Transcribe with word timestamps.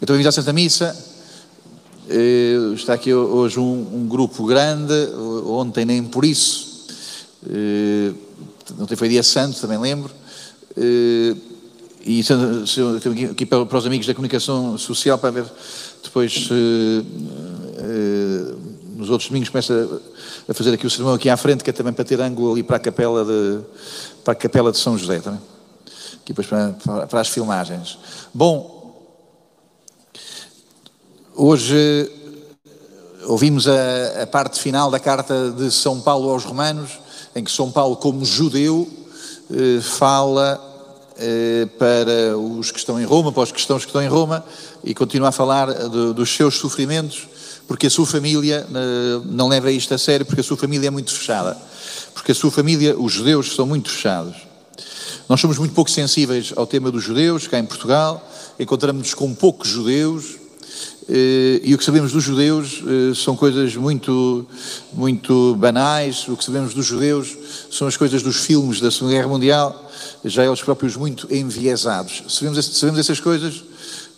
Então, 0.00 0.14
bem-vindos 0.14 0.26
à 0.26 0.32
Santa 0.32 0.52
Missa. 0.52 0.96
Eh, 2.08 2.72
Está 2.74 2.94
aqui 2.94 3.12
hoje 3.12 3.58
um, 3.58 3.86
um 3.94 4.06
grupo 4.08 4.44
grande, 4.44 4.92
ontem 5.46 5.84
nem 5.84 6.02
por 6.04 6.24
isso. 6.24 6.86
Eh, 7.48 8.12
Ontem 8.80 8.96
foi 8.96 9.08
dia 9.08 9.22
santo, 9.22 9.60
também 9.60 9.78
lembro. 9.78 10.12
Eh, 10.76 11.34
E 12.08 12.22
se- 12.22 12.32
aqui 13.32 13.44
para 13.44 13.78
os 13.78 13.84
amigos 13.86 14.06
da 14.06 14.14
comunicação 14.14 14.78
social, 14.78 15.18
para 15.18 15.30
ver 15.32 15.44
depois 16.04 16.48
nos 18.96 19.10
outros 19.10 19.28
domingos 19.28 19.48
começa 19.48 20.00
a 20.48 20.54
fazer 20.54 20.72
aqui 20.74 20.86
o 20.86 20.90
sermão 20.90 21.14
aqui 21.14 21.28
à 21.28 21.36
frente, 21.36 21.64
que 21.64 21.70
é 21.70 21.72
também 21.72 21.92
para 21.92 22.04
ter 22.04 22.20
ângulo 22.20 22.52
ali 22.52 22.62
para 22.62 22.76
a 22.76 22.78
capela 22.78 23.24
de, 23.24 23.58
para 24.22 24.32
a 24.32 24.36
capela 24.36 24.70
de 24.70 24.78
São 24.78 24.96
José 24.96 25.18
também. 25.18 25.40
Aqui 26.22 26.32
depois 26.32 26.46
para- 26.46 27.06
para 27.08 27.20
as 27.20 27.28
filmagens. 27.28 27.98
Bom, 28.32 28.75
hoje 31.36 32.10
ouvimos 33.26 33.66
a, 33.68 34.22
a 34.22 34.26
parte 34.26 34.58
final 34.60 34.90
da 34.90 34.98
carta 34.98 35.50
de 35.50 35.70
São 35.70 36.00
Paulo 36.00 36.30
aos 36.30 36.44
Romanos, 36.44 36.98
em 37.34 37.44
que 37.44 37.50
São 37.50 37.70
Paulo, 37.70 37.96
como 37.96 38.24
judeu, 38.24 38.88
eh, 39.50 39.80
fala 39.82 40.58
eh, 41.18 41.66
para 41.78 42.36
os 42.38 42.70
que 42.70 42.78
estão 42.78 43.00
em 43.00 43.04
Roma, 43.04 43.30
para 43.32 43.42
os 43.42 43.52
cristãos 43.52 43.82
que 43.84 43.88
estão 43.90 44.02
em 44.02 44.08
Roma, 44.08 44.44
e 44.82 44.94
continua 44.94 45.28
a 45.28 45.32
falar 45.32 45.72
do- 45.88 46.14
dos 46.14 46.34
seus 46.34 46.56
sofrimentos, 46.56 47.26
porque 47.68 47.88
a 47.88 47.90
sua 47.90 48.06
família 48.06 48.66
eh, 48.72 49.20
não 49.26 49.48
leva 49.48 49.70
isto 49.70 49.92
a 49.92 49.98
sério, 49.98 50.24
porque 50.24 50.40
a 50.40 50.44
sua 50.44 50.56
família 50.56 50.86
é 50.88 50.90
muito 50.90 51.12
fechada. 51.12 51.56
Porque 52.14 52.32
a 52.32 52.34
sua 52.34 52.50
família, 52.50 52.96
os 52.98 53.12
judeus, 53.12 53.54
são 53.54 53.66
muito 53.66 53.90
fechados. 53.90 54.36
Nós 55.28 55.40
somos 55.40 55.58
muito 55.58 55.74
pouco 55.74 55.90
sensíveis 55.90 56.52
ao 56.56 56.66
tema 56.66 56.90
dos 56.90 57.02
judeus, 57.02 57.46
cá 57.46 57.58
em 57.58 57.66
Portugal, 57.66 58.26
encontramos-nos 58.58 59.12
com 59.14 59.34
poucos 59.34 59.68
judeus, 59.68 60.24
eh, 60.34 60.45
e 61.08 61.74
o 61.74 61.78
que 61.78 61.84
sabemos 61.84 62.12
dos 62.12 62.24
judeus 62.24 62.82
eh, 62.86 63.14
são 63.14 63.36
coisas 63.36 63.76
muito, 63.76 64.44
muito 64.92 65.54
banais, 65.54 66.26
o 66.28 66.36
que 66.36 66.44
sabemos 66.44 66.74
dos 66.74 66.84
judeus 66.84 67.36
são 67.70 67.86
as 67.86 67.96
coisas 67.96 68.22
dos 68.22 68.36
filmes 68.36 68.80
da 68.80 68.90
Segunda 68.90 69.14
Guerra 69.14 69.28
Mundial, 69.28 69.90
já 70.24 70.44
eles 70.44 70.60
próprios 70.60 70.96
muito 70.96 71.32
enviesados. 71.32 72.24
Sabemos, 72.28 72.64
sabemos 72.66 72.98
essas 72.98 73.20
coisas, 73.20 73.62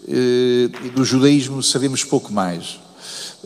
eh, 0.09 0.70
e 0.84 0.91
do 0.91 1.05
judaísmo 1.05 1.62
sabemos 1.62 2.05
pouco 2.05 2.33
mais. 2.33 2.78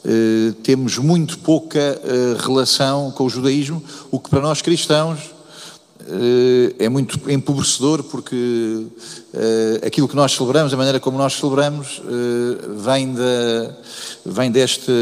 Eh, 0.05 0.55
temos 0.63 0.99
muito 0.99 1.39
pouca 1.39 1.79
eh, 1.79 2.37
relação 2.39 3.11
com 3.13 3.25
o 3.25 3.31
judaísmo, 3.31 3.83
o 4.11 4.19
que 4.19 4.31
para 4.31 4.41
nós 4.41 4.61
cristãos 4.61 5.19
eh, 5.21 5.42
é 6.79 6.89
muito 6.89 7.31
empobrecedor 7.31 8.03
porque 8.03 8.87
eh, 9.35 9.81
aquilo 9.87 10.09
que 10.09 10.17
nós 10.17 10.33
celebramos, 10.33 10.73
a 10.73 10.77
maneira 10.77 11.01
como 11.01 11.19
nós 11.19 11.35
celebramos, 11.35 12.01
eh, 12.05 12.69
vem, 12.77 13.15
da, 13.15 13.75
vem 14.25 14.51
deste 14.51 14.93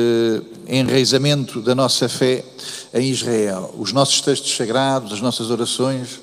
enraizamento 0.69 1.61
da 1.61 1.75
nossa 1.75 2.09
fé 2.09 2.45
em 2.93 3.11
Israel. 3.11 3.75
Os 3.79 3.93
nossos 3.93 4.21
textos 4.21 4.57
sagrados, 4.57 5.13
as 5.13 5.21
nossas 5.21 5.51
orações, 5.51 6.21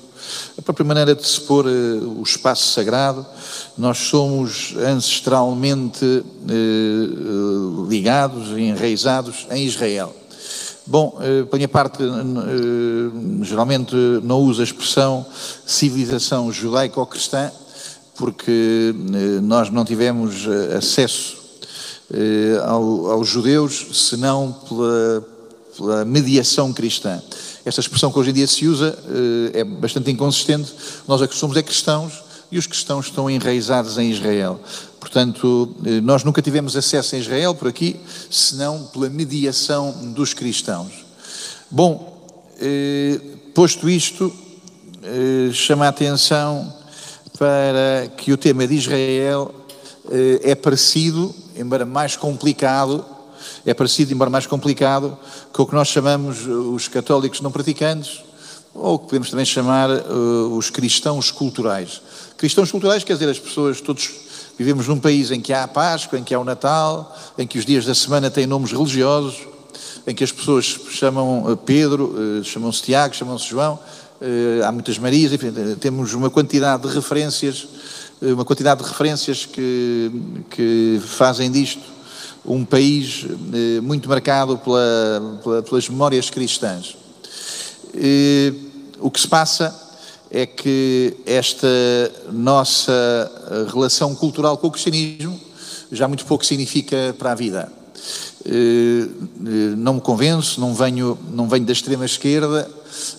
a 0.56 0.62
própria 0.62 0.84
maneira 0.84 1.14
de 1.14 1.26
se 1.26 1.40
pôr 1.40 1.66
eh, 1.66 1.70
o 1.70 2.22
espaço 2.22 2.72
sagrado, 2.72 3.24
nós 3.76 3.98
somos 3.98 4.74
ancestralmente 4.76 6.04
eh, 6.04 6.52
eh, 6.52 7.88
ligados 7.88 8.48
e 8.56 8.62
enraizados 8.62 9.46
em 9.50 9.64
Israel. 9.64 10.14
Bom, 10.90 11.18
eh, 11.20 11.42
pela 11.44 11.58
minha 11.58 11.68
parte, 11.68 12.02
eh, 12.02 13.44
geralmente 13.44 13.94
não 14.22 14.40
uso 14.40 14.62
a 14.62 14.64
expressão 14.64 15.26
civilização 15.66 16.50
judaico-cristã, 16.50 17.52
porque 18.16 18.94
eh, 18.96 19.40
nós 19.42 19.68
não 19.68 19.84
tivemos 19.84 20.46
acesso 20.74 21.36
ao- 22.66 23.10
aos 23.10 23.28
judeus 23.28 23.86
senão 24.08 24.50
pela, 24.66 25.26
pela 25.76 26.04
mediação 26.06 26.72
cristã. 26.72 27.20
Esta 27.66 27.82
expressão 27.82 28.10
que 28.10 28.18
hoje 28.18 28.30
em 28.30 28.32
dia 28.32 28.46
se 28.46 28.66
usa 28.66 28.98
é 29.52 29.62
bastante 29.62 30.10
inconsistente. 30.10 30.72
Nós 31.06 31.20
somos 31.34 31.54
é 31.58 31.62
cristãos 31.62 32.14
e 32.50 32.56
os 32.56 32.66
cristãos 32.66 33.06
estão 33.08 33.28
enraizados 33.28 33.98
em 33.98 34.10
Israel. 34.10 34.58
Portanto, 35.00 35.74
eh, 35.84 36.00
nós 36.00 36.24
nunca 36.24 36.42
tivemos 36.42 36.76
acesso 36.76 37.14
a 37.14 37.18
Israel 37.18 37.54
por 37.54 37.68
aqui, 37.68 37.96
senão 38.30 38.84
pela 38.92 39.08
mediação 39.08 39.92
dos 40.12 40.34
cristãos. 40.34 40.92
Bom, 41.70 42.26
eh, 42.60 43.20
posto 43.54 43.88
isto, 43.88 44.32
eh, 45.02 45.50
chama 45.52 45.86
a 45.86 45.88
atenção 45.88 46.72
para 47.38 48.10
que 48.16 48.32
o 48.32 48.36
tema 48.36 48.66
de 48.66 48.74
Israel 48.74 49.54
é 50.42 50.54
parecido, 50.54 51.34
embora 51.54 51.84
mais 51.84 52.16
complicado, 52.16 53.04
é 53.64 53.74
parecido, 53.74 54.12
embora 54.12 54.30
mais 54.30 54.46
complicado, 54.46 55.16
com 55.52 55.62
o 55.62 55.66
que 55.66 55.74
nós 55.74 55.88
chamamos 55.88 56.46
os 56.46 56.88
católicos 56.88 57.42
não 57.42 57.52
praticantes, 57.52 58.24
ou 58.74 58.94
o 58.94 58.98
que 58.98 59.04
podemos 59.04 59.30
também 59.30 59.44
chamar 59.44 59.90
os 59.90 60.70
cristãos 60.70 61.30
culturais. 61.30 62.00
Cristãos 62.38 62.72
culturais 62.72 63.04
quer 63.04 63.12
dizer 63.12 63.28
as 63.28 63.38
pessoas, 63.38 63.80
todos 63.82 64.08
vivemos 64.58 64.88
num 64.88 64.98
país 64.98 65.30
em 65.30 65.40
que 65.40 65.52
há 65.52 65.62
a 65.64 65.68
Páscoa, 65.68 66.18
em 66.18 66.24
que 66.24 66.34
há 66.34 66.40
o 66.40 66.44
Natal, 66.44 67.16
em 67.38 67.46
que 67.46 67.58
os 67.58 67.64
dias 67.64 67.86
da 67.86 67.94
semana 67.94 68.28
têm 68.30 68.46
nomes 68.46 68.72
religiosos, 68.72 69.36
em 70.06 70.14
que 70.14 70.24
as 70.24 70.32
pessoas 70.32 70.64
chamam 70.90 71.44
eh, 71.50 71.56
Pedro, 71.64 72.14
eh, 72.40 72.42
chamam-se 72.44 72.82
Tiago, 72.82 73.14
chamam-se 73.14 73.46
João, 73.48 73.78
eh, 74.20 74.60
há 74.64 74.72
muitas 74.72 74.98
Marias, 74.98 75.32
enfim, 75.32 75.52
temos 75.78 76.12
uma 76.12 76.28
quantidade 76.28 76.82
de 76.82 76.92
referências, 76.92 77.68
uma 78.20 78.44
quantidade 78.44 78.82
de 78.82 78.88
referências 78.88 79.46
que, 79.46 80.10
que 80.50 81.00
fazem 81.06 81.50
disto 81.52 81.82
um 82.44 82.64
país 82.64 83.26
muito 83.82 84.08
marcado 84.08 84.58
pela- 84.58 85.38
pela- 85.42 85.62
pelas 85.62 85.88
memórias 85.88 86.30
cristãs. 86.30 86.96
O 89.00 89.10
que 89.10 89.20
se 89.20 89.28
passa 89.28 89.72
é 90.30 90.44
que 90.46 91.16
esta 91.26 91.66
nossa 92.32 93.66
relação 93.72 94.14
cultural 94.14 94.58
com 94.58 94.66
o 94.66 94.70
cristianismo 94.70 95.38
já 95.90 96.06
muito 96.06 96.24
pouco 96.26 96.44
significa 96.44 97.14
para 97.18 97.32
a 97.32 97.34
vida. 97.34 97.72
Eh, 98.44 98.50
eh, 98.50 99.74
Não 99.76 99.94
me 99.94 100.00
convenço, 100.00 100.60
não 100.60 100.74
venho, 100.74 101.18
não 101.32 101.48
venho 101.48 101.64
da 101.64 101.72
extrema 101.72 102.04
esquerda. 102.04 102.70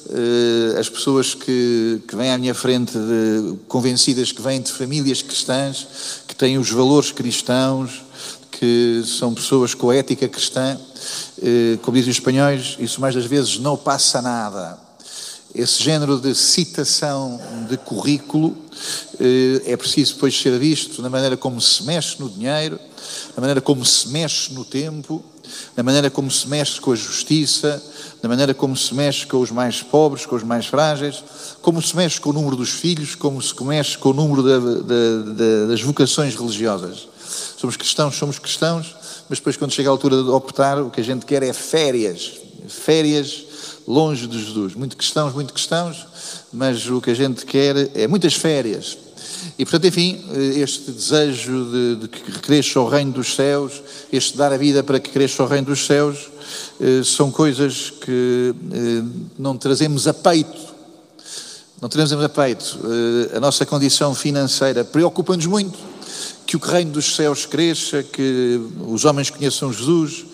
Eh, 0.09 0.79
As 0.79 0.87
pessoas 0.87 1.33
que, 1.33 2.01
que 2.07 2.15
vêm 2.15 2.31
à 2.31 2.37
minha 2.37 2.53
frente 2.53 2.93
de- 2.93 3.57
convencidas 3.67 4.31
que 4.31 4.41
vêm 4.41 4.61
de 4.61 4.71
famílias 4.71 5.21
cristãs, 5.21 5.87
que 6.27 6.35
têm 6.35 6.57
os 6.57 6.69
valores 6.69 7.11
cristãos, 7.11 8.03
que 8.51 9.03
são 9.05 9.33
pessoas 9.33 9.73
com 9.73 9.89
a 9.89 9.95
ética 9.95 10.27
cristã, 10.27 10.77
como 11.81 11.95
dizem 11.95 12.11
os 12.11 12.17
espanhóis, 12.17 12.75
isso 12.77 12.99
mais 12.99 13.15
das 13.15 13.25
vezes 13.25 13.57
não 13.57 13.77
passa 13.77 14.21
nada. 14.21 14.77
Esse 15.53 15.81
género 15.83 16.19
de 16.19 16.35
citação 16.35 17.39
de 17.67 17.75
currículo 17.77 18.55
eh, 19.19 19.63
é 19.65 19.75
preciso 19.77 20.13
depois 20.13 20.39
ser 20.39 20.57
visto 20.59 21.01
na 21.01 21.09
maneira 21.09 21.35
como 21.35 21.59
se 21.59 21.83
mexe 21.83 22.17
no 22.19 22.29
dinheiro, 22.29 22.79
na 23.35 23.41
maneira 23.41 23.59
como 23.59 23.83
se 23.83 24.09
mexe 24.09 24.53
no 24.53 24.63
tempo, 24.63 25.23
na 25.75 25.81
maneira 25.81 26.09
como 26.11 26.29
se 26.29 26.47
mexe 26.47 26.79
com 26.79 26.91
a 26.91 26.95
justiça, 26.95 27.83
na 28.21 28.29
maneira 28.29 28.53
como 28.53 28.77
se 28.77 28.93
mexe 28.93 29.25
com 29.25 29.37
os 29.41 29.49
mais 29.49 29.81
pobres, 29.81 30.25
com 30.27 30.35
os 30.35 30.43
mais 30.43 30.67
frágeis, 30.67 31.23
como 31.63 31.81
se 31.81 31.95
mexe 31.95 32.21
com 32.21 32.29
o 32.29 32.33
número 32.33 32.55
dos 32.55 32.69
filhos, 32.69 33.15
como 33.15 33.41
se 33.41 33.61
mexe 33.63 33.97
com 33.97 34.09
o 34.09 34.13
número 34.13 34.43
da- 34.43 34.59
da- 34.59 35.33
da- 35.33 35.65
das 35.67 35.81
vocações 35.81 36.35
religiosas. 36.35 37.07
Somos 37.57 37.75
cristãos, 37.75 38.15
somos 38.15 38.37
cristãos, 38.37 38.95
mas 39.27 39.39
depois 39.39 39.57
quando 39.57 39.71
chega 39.71 39.89
a 39.89 39.91
altura 39.91 40.21
de 40.23 40.29
optar, 40.29 40.79
o 40.79 40.91
que 40.91 41.01
a 41.01 41.03
gente 41.03 41.25
quer 41.25 41.41
é 41.41 41.51
férias. 41.53 42.33
Férias 42.67 43.45
longe 43.89 44.27
de 44.27 44.37
Jesus. 44.37 44.75
Muito 44.75 44.95
cristãos, 44.95 45.33
muito 45.33 45.51
cristãos, 45.51 46.05
mas 46.53 46.87
o 46.87 47.01
que 47.01 47.09
a 47.09 47.15
gente 47.15 47.43
quer 47.43 47.89
é 47.95 48.07
muitas 48.07 48.35
férias. 48.35 48.95
E 49.57 49.65
portanto, 49.65 49.87
enfim, 49.87 50.23
este 50.55 50.91
desejo 50.91 51.65
de, 51.71 51.95
de 51.95 52.07
que 52.07 52.39
cresça 52.39 52.79
o 52.79 52.87
reino 52.87 53.11
dos 53.11 53.33
céus, 53.33 53.81
este 54.13 54.37
dar 54.37 54.53
a 54.53 54.57
vida 54.57 54.83
para 54.83 54.99
que 54.99 55.09
cresça 55.09 55.43
o 55.43 55.47
reino 55.47 55.67
dos 55.67 55.85
céus, 55.85 56.29
eh, 56.79 57.01
são 57.03 57.31
coisas 57.31 57.89
que 57.89 58.53
eh, 58.71 59.03
não 59.37 59.57
trazemos 59.57 60.07
a 60.07 60.13
peito. 60.13 60.69
Não 61.81 61.89
trazemos 61.89 62.23
a 62.23 62.29
peito. 62.29 62.79
Eh, 62.83 63.37
A 63.37 63.39
nossa 63.39 63.65
condição 63.65 64.13
financeira 64.13 64.83
preocupa-nos 64.83 65.45
muito 65.45 65.77
que 66.45 66.55
o 66.55 66.59
reino 66.59 66.91
dos 66.91 67.15
céus 67.15 67.45
cresça, 67.45 68.03
que 68.03 68.59
os 68.87 69.05
homens 69.05 69.29
conheçam 69.29 69.71
Jesus, 69.71 70.25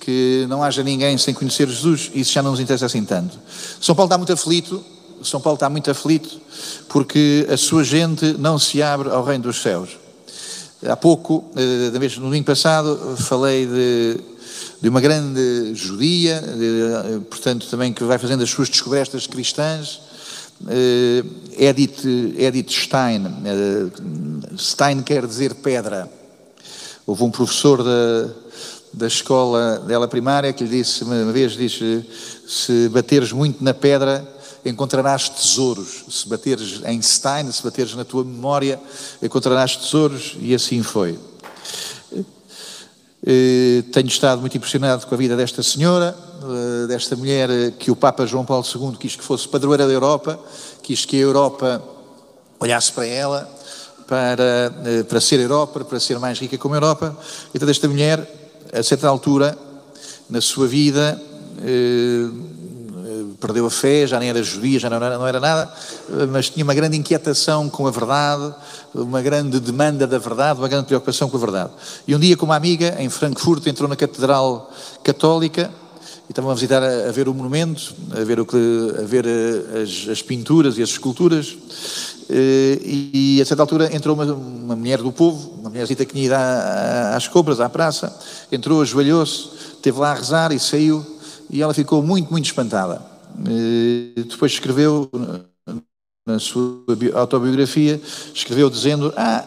que 0.00 0.46
não 0.48 0.62
haja 0.62 0.82
ninguém 0.82 1.18
sem 1.18 1.34
conhecer 1.34 1.68
Jesus, 1.68 2.10
isso 2.14 2.32
já 2.32 2.42
não 2.42 2.52
nos 2.52 2.60
interessa 2.60 2.86
assim 2.86 3.04
tanto. 3.04 3.38
São 3.80 3.94
Paulo 3.94 4.08
está 4.08 4.16
muito 4.16 4.32
aflito, 4.32 4.82
São 5.22 5.40
Paulo 5.40 5.54
está 5.54 5.68
muito 5.68 5.90
aflito, 5.90 6.40
porque 6.88 7.46
a 7.50 7.56
sua 7.56 7.84
gente 7.84 8.32
não 8.38 8.58
se 8.58 8.82
abre 8.82 9.10
ao 9.10 9.22
reino 9.22 9.44
dos 9.44 9.60
céus. 9.60 9.90
Há 10.86 10.96
pouco, 10.96 11.44
eh, 11.56 11.90
no 12.16 12.22
domingo 12.22 12.46
passado, 12.46 13.14
falei 13.18 13.66
de, 13.66 14.18
de 14.80 14.88
uma 14.88 15.00
grande 15.00 15.74
judia, 15.74 16.40
de, 16.40 17.16
eh, 17.16 17.20
portanto 17.28 17.66
também 17.68 17.92
que 17.92 18.02
vai 18.02 18.16
fazendo 18.16 18.42
as 18.42 18.48
suas 18.48 18.70
descobertas 18.70 19.26
cristãs, 19.26 20.00
eh, 20.66 21.22
Edith, 21.58 22.02
Edith 22.38 22.70
Stein. 22.70 23.26
Stein 24.56 25.02
quer 25.02 25.26
dizer 25.26 25.56
pedra. 25.56 26.10
Houve 27.06 27.24
um 27.24 27.30
professor 27.30 27.82
da, 27.82 28.30
da 28.92 29.06
escola 29.06 29.78
dela 29.78 30.08
primária 30.08 30.52
que 30.52 30.64
lhe 30.64 30.78
disse, 30.78 31.04
uma 31.04 31.32
vez, 31.32 31.52
disse, 31.52 32.04
se 32.46 32.88
bateres 32.88 33.32
muito 33.32 33.62
na 33.62 33.72
pedra, 33.72 34.26
encontrarás 34.64 35.28
tesouros. 35.28 36.04
Se 36.08 36.28
bateres 36.28 36.80
em 36.84 37.00
Stein, 37.00 37.50
se 37.52 37.62
bateres 37.62 37.94
na 37.94 38.04
tua 38.04 38.24
memória, 38.24 38.80
encontrarás 39.22 39.76
tesouros, 39.76 40.36
e 40.40 40.54
assim 40.54 40.82
foi. 40.82 41.18
Eh, 43.26 43.84
tenho 43.92 44.08
estado 44.08 44.40
muito 44.40 44.56
impressionado 44.56 45.06
com 45.06 45.14
a 45.14 45.18
vida 45.18 45.36
desta 45.36 45.62
senhora, 45.62 46.16
eh, 46.42 46.86
desta 46.86 47.14
mulher 47.14 47.72
que 47.78 47.90
o 47.90 47.96
Papa 47.96 48.26
João 48.26 48.46
Paulo 48.46 48.64
II 48.64 48.96
quis 48.98 49.14
que 49.14 49.22
fosse 49.22 49.46
padroeira 49.46 49.86
da 49.86 49.92
Europa, 49.92 50.40
quis 50.82 51.04
que 51.04 51.16
a 51.16 51.20
Europa 51.20 51.82
olhasse 52.58 52.90
para 52.92 53.06
ela, 53.06 53.60
para, 54.06 54.72
eh, 54.84 55.02
para 55.02 55.20
ser 55.20 55.38
Europa, 55.38 55.84
para 55.84 56.00
ser 56.00 56.18
mais 56.18 56.38
rica 56.38 56.56
como 56.56 56.74
a 56.74 56.78
Europa. 56.78 57.16
Então, 57.54 57.68
esta 57.68 57.86
mulher, 57.88 58.39
a 58.72 58.82
certa 58.82 59.08
altura, 59.08 59.56
na 60.28 60.40
sua 60.40 60.66
vida, 60.66 61.20
perdeu 63.40 63.66
a 63.66 63.70
fé, 63.70 64.06
já 64.06 64.18
nem 64.20 64.28
era 64.28 64.42
judia, 64.42 64.78
já 64.78 64.90
não 64.90 64.96
era, 64.96 65.18
não 65.18 65.26
era 65.26 65.40
nada, 65.40 65.72
mas 66.30 66.50
tinha 66.50 66.62
uma 66.62 66.74
grande 66.74 66.96
inquietação 66.96 67.68
com 67.68 67.86
a 67.86 67.90
verdade, 67.90 68.54
uma 68.94 69.22
grande 69.22 69.58
demanda 69.58 70.06
da 70.06 70.18
verdade, 70.18 70.60
uma 70.60 70.68
grande 70.68 70.86
preocupação 70.86 71.28
com 71.28 71.36
a 71.36 71.40
verdade. 71.40 71.70
E 72.06 72.14
um 72.14 72.18
dia, 72.18 72.36
com 72.36 72.44
uma 72.44 72.56
amiga, 72.56 72.96
em 72.98 73.08
Frankfurt, 73.08 73.66
entrou 73.66 73.88
na 73.88 73.96
Catedral 73.96 74.70
Católica 75.02 75.70
e 76.28 76.32
estavam 76.32 76.50
a 76.50 76.54
visitar, 76.54 76.82
a, 76.82 77.10
ver 77.10 77.28
o 77.28 77.34
monumento, 77.34 77.94
a 78.12 78.22
ver, 78.22 78.38
o 78.38 78.46
que, 78.46 78.56
a 78.98 79.04
ver 79.04 79.26
eh, 79.26 79.82
as, 79.82 80.08
as 80.08 80.22
pinturas 80.22 80.78
e 80.78 80.82
as 80.82 80.90
esculturas. 80.90 81.56
Eh, 82.32 82.78
e, 82.84 83.42
a 83.42 83.44
certa 83.44 83.64
altura 83.64 83.94
entrou 83.94 84.14
uma, 84.14 84.24
uma 84.24 84.76
mulher 84.76 84.98
do 84.98 85.10
povo, 85.10 85.58
uma 85.58 85.68
mulherzita 85.68 86.04
que 86.04 86.16
ido 86.16 86.34
às 86.34 87.26
compras, 87.26 87.58
à 87.58 87.68
praça, 87.68 88.16
entrou, 88.52 88.80
ajoelhou-se, 88.80 89.48
esteve 89.74 89.98
lá 89.98 90.12
a 90.12 90.14
rezar 90.14 90.52
e 90.52 90.60
saiu, 90.60 91.04
e 91.50 91.60
ela 91.60 91.74
ficou 91.74 92.00
muito, 92.04 92.30
muito 92.30 92.44
espantada. 92.44 93.02
Eh, 93.48 94.22
depois 94.22 94.52
escreveu 94.52 95.10
na 96.24 96.38
sua 96.38 96.84
autobiografia, 97.14 98.00
escreveu 98.32 98.70
dizendo: 98.70 99.12
Ah, 99.16 99.44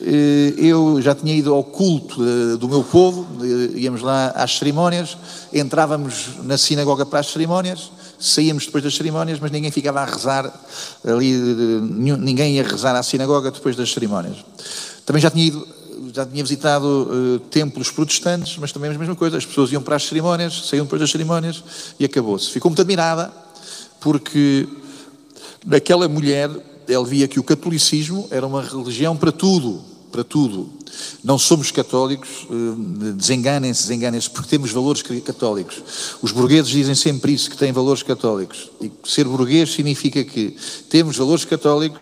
eh, 0.00 0.54
eu 0.56 1.02
já 1.02 1.14
tinha 1.14 1.34
ido 1.34 1.52
ao 1.52 1.62
culto 1.62 2.16
do 2.56 2.66
meu 2.66 2.82
povo, 2.82 3.26
íamos 3.74 4.00
lá 4.00 4.28
às 4.28 4.56
cerimónias, 4.56 5.18
entrávamos 5.52 6.30
na 6.44 6.56
sinagoga 6.56 7.04
para 7.04 7.20
as 7.20 7.26
cerimónias, 7.26 7.90
saíamos 8.20 8.66
depois 8.66 8.84
das 8.84 8.94
cerimónias, 8.94 9.40
mas 9.40 9.50
ninguém 9.50 9.70
ficava 9.70 10.00
a 10.00 10.04
rezar 10.04 10.52
ali, 11.04 11.32
ninguém 11.32 12.56
ia 12.56 12.62
rezar 12.62 12.94
à 12.94 13.02
sinagoga 13.02 13.50
depois 13.50 13.74
das 13.74 13.92
cerimónias. 13.92 14.36
Também 15.04 15.22
já 15.22 15.30
tinha 15.30 15.46
ido 15.46 15.80
já 16.12 16.26
tinha 16.26 16.42
visitado 16.42 16.86
uh, 16.86 17.38
templos 17.50 17.90
protestantes, 17.90 18.56
mas 18.58 18.72
também 18.72 18.90
a 18.90 18.98
mesma 18.98 19.14
coisa, 19.14 19.36
as 19.36 19.46
pessoas 19.46 19.70
iam 19.70 19.82
para 19.82 19.96
as 19.96 20.06
cerimónias, 20.06 20.68
saíam 20.68 20.84
depois 20.84 21.00
das 21.00 21.10
cerimónias 21.10 21.62
e 21.98 22.04
acabou-se. 22.04 22.50
Ficou 22.50 22.70
muito 22.70 22.80
admirada, 22.80 23.32
porque 24.00 24.66
naquela 25.64 26.08
mulher 26.08 26.50
ele 26.88 27.04
via 27.04 27.28
que 27.28 27.38
o 27.38 27.44
catolicismo 27.44 28.26
era 28.30 28.46
uma 28.46 28.62
religião 28.62 29.16
para 29.16 29.30
tudo, 29.30 29.84
para 30.10 30.24
tudo. 30.24 30.70
Não 31.22 31.38
somos 31.38 31.70
católicos, 31.70 32.46
uh, 32.50 33.14
desenganem-se, 33.14 33.82
desenganem-se, 33.82 34.28
porque 34.30 34.48
temos 34.48 34.72
valores 34.72 35.02
católicos. 35.02 35.82
Os 36.20 36.32
burgueses 36.32 36.68
dizem 36.68 36.94
sempre 36.94 37.32
isso, 37.32 37.50
que 37.50 37.56
têm 37.56 37.72
valores 37.72 38.02
católicos. 38.02 38.70
E 38.80 38.90
ser 39.04 39.24
burguês 39.24 39.72
significa 39.72 40.24
que 40.24 40.56
temos 40.88 41.16
valores 41.16 41.44
católicos, 41.44 42.00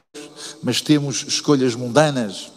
mas 0.62 0.80
temos 0.80 1.24
escolhas 1.28 1.74
mundanas, 1.74 2.50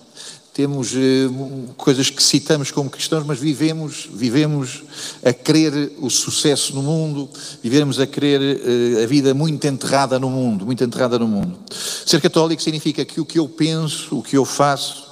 temos 0.54 0.94
eh, 0.94 1.30
coisas 1.78 2.10
que 2.10 2.22
citamos 2.22 2.72
como 2.72 2.90
cristãos, 2.90 3.26
mas 3.26 3.40
vivemos, 3.40 4.10
vivemos 4.14 4.84
a 5.24 5.32
querer 5.32 5.94
o 6.00 6.10
sucesso 6.10 6.76
no 6.76 6.84
mundo, 6.84 7.30
vivemos 7.64 8.00
a 8.00 8.06
querer 8.06 8.42
eh, 8.42 9.04
a 9.04 9.08
vida 9.08 9.34
muito 9.34 9.66
enterrada 9.66 10.20
no 10.20 10.30
mundo, 10.30 10.66
muito 10.66 10.84
enterrada 10.84 11.18
no 11.18 11.28
mundo. 11.28 11.58
Ser 12.06 12.20
católico 12.20 12.62
significa 12.62 13.06
que 13.06 13.22
o 13.22 13.26
que 13.26 13.40
eu 13.40 13.48
penso, 13.48 14.20
o 14.20 14.22
que 14.22 14.38
eu 14.38 14.44
faço, 14.44 15.11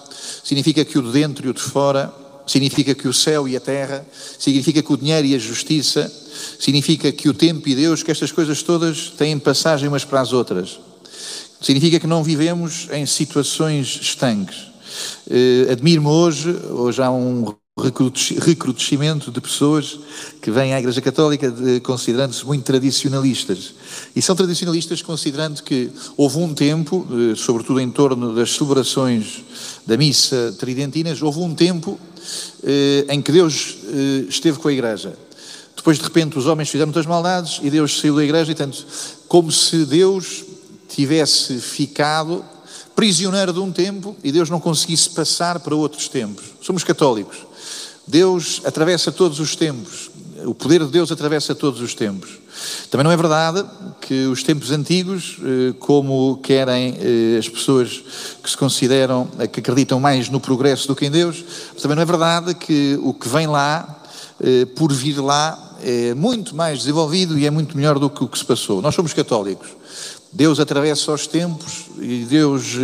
significa 0.49 0.83
que 0.83 0.97
o 0.97 1.03
de 1.03 1.11
dentro 1.11 1.45
e 1.45 1.49
o 1.51 1.53
de 1.53 1.61
fora, 1.61 2.11
significa 2.47 2.95
que 2.95 3.07
o 3.07 3.13
céu 3.13 3.47
e 3.47 3.55
a 3.55 3.59
terra, 3.59 4.03
significa 4.39 4.81
que 4.81 4.91
o 4.91 4.97
dinheiro 4.97 5.27
e 5.27 5.35
a 5.35 5.37
justiça, 5.37 6.11
significa 6.59 7.11
que 7.11 7.29
o 7.29 7.35
tempo 7.35 7.69
e 7.69 7.75
Deus, 7.75 8.01
que 8.01 8.09
estas 8.09 8.31
coisas 8.31 8.63
todas 8.63 9.11
têm 9.11 9.37
passagem 9.37 9.87
umas 9.87 10.03
para 10.03 10.21
as 10.21 10.33
outras. 10.33 10.79
Significa 11.61 11.99
que 11.99 12.07
não 12.07 12.23
vivemos 12.23 12.87
em 12.91 13.05
situações 13.05 13.99
estanques. 14.01 14.57
Uh, 15.27 15.71
Admiro-me 15.71 16.07
hoje, 16.07 16.49
hoje 16.71 16.99
há 16.99 17.11
um 17.11 17.53
recrudescimento 17.81 19.31
de 19.31 19.41
pessoas 19.41 19.99
que 20.41 20.51
vêm 20.51 20.73
à 20.73 20.79
Igreja 20.79 21.01
Católica 21.01 21.53
considerando-se 21.81 22.45
muito 22.45 22.63
tradicionalistas. 22.63 23.73
E 24.15 24.21
são 24.21 24.35
tradicionalistas 24.35 25.01
considerando 25.01 25.63
que 25.63 25.89
houve 26.17 26.37
um 26.37 26.53
tempo, 26.53 27.07
eh, 27.11 27.35
sobretudo 27.35 27.79
em 27.79 27.89
torno 27.89 28.33
das 28.33 28.51
celebrações 28.51 29.43
da 29.85 29.97
missa 29.97 30.55
tridentinas, 30.59 31.21
houve 31.21 31.39
um 31.39 31.55
tempo 31.55 31.99
eh, 32.63 33.05
em 33.09 33.21
que 33.21 33.31
Deus 33.31 33.77
eh, 33.87 34.25
esteve 34.29 34.59
com 34.59 34.67
a 34.67 34.73
Igreja. 34.73 35.17
Depois, 35.75 35.97
de 35.97 36.03
repente, 36.03 36.37
os 36.37 36.45
homens 36.45 36.69
fizeram 36.69 36.87
muitas 36.87 37.05
maldades 37.05 37.59
e 37.63 37.69
Deus 37.69 37.99
saiu 37.99 38.15
da 38.15 38.23
Igreja, 38.23 38.51
e 38.51 38.55
tanto, 38.55 38.85
como 39.27 39.51
se 39.51 39.85
Deus 39.85 40.43
tivesse 40.89 41.59
ficado 41.59 42.43
prisioneiro 42.95 43.53
de 43.53 43.59
um 43.59 43.71
tempo 43.71 44.13
e 44.21 44.29
Deus 44.29 44.49
não 44.49 44.59
conseguisse 44.59 45.09
passar 45.11 45.59
para 45.61 45.73
outros 45.73 46.09
tempos. 46.09 46.47
Somos 46.61 46.83
católicos. 46.83 47.48
Deus 48.09 48.61
atravessa 48.65 49.11
todos 49.11 49.39
os 49.39 49.55
tempos. 49.55 50.09
O 50.43 50.55
poder 50.55 50.83
de 50.83 50.91
Deus 50.91 51.11
atravessa 51.11 51.53
todos 51.53 51.79
os 51.79 51.93
tempos. 51.93 52.39
Também 52.89 53.03
não 53.03 53.11
é 53.11 53.17
verdade 53.17 53.63
que 54.01 54.25
os 54.25 54.41
tempos 54.41 54.71
antigos, 54.71 55.37
eh, 55.43 55.73
como 55.77 56.37
querem 56.41 56.97
eh, 56.99 57.37
as 57.37 57.47
pessoas 57.47 58.01
que 58.41 58.49
se 58.49 58.57
consideram, 58.57 59.29
eh, 59.37 59.45
que 59.45 59.59
acreditam 59.59 59.99
mais 59.99 60.27
no 60.27 60.39
progresso 60.39 60.87
do 60.87 60.95
que 60.95 61.05
em 61.05 61.11
Deus, 61.11 61.43
também 61.79 61.95
não 61.95 62.01
é 62.01 62.05
verdade 62.05 62.55
que 62.55 62.99
o 63.03 63.13
que 63.13 63.29
vem 63.29 63.45
lá, 63.45 63.95
por 64.75 64.91
vir 64.91 65.19
lá, 65.19 65.77
é 65.83 66.13
muito 66.13 66.55
mais 66.55 66.79
desenvolvido 66.79 67.37
e 67.37 67.45
é 67.45 67.51
muito 67.51 67.75
melhor 67.77 67.99
do 67.99 68.09
que 68.09 68.23
o 68.23 68.27
que 68.27 68.39
se 68.39 68.45
passou. 68.45 68.81
Nós 68.81 68.95
somos 68.95 69.13
católicos. 69.13 69.67
Deus 70.31 70.59
atravessa 70.59 71.11
os 71.11 71.27
tempos 71.27 71.85
e 71.99 72.25
Deus 72.27 72.75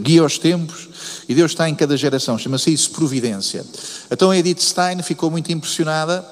guia 0.00 0.24
os 0.24 0.38
tempos 0.38 0.88
e 1.28 1.34
Deus 1.34 1.52
está 1.52 1.68
em 1.68 1.74
cada 1.74 1.96
geração. 1.96 2.38
Chama-se 2.38 2.72
isso 2.72 2.90
providência. 2.90 3.64
Então 4.10 4.30
a 4.30 4.36
Edith 4.36 4.60
Stein 4.60 5.02
ficou 5.02 5.30
muito 5.30 5.50
impressionada 5.52 6.24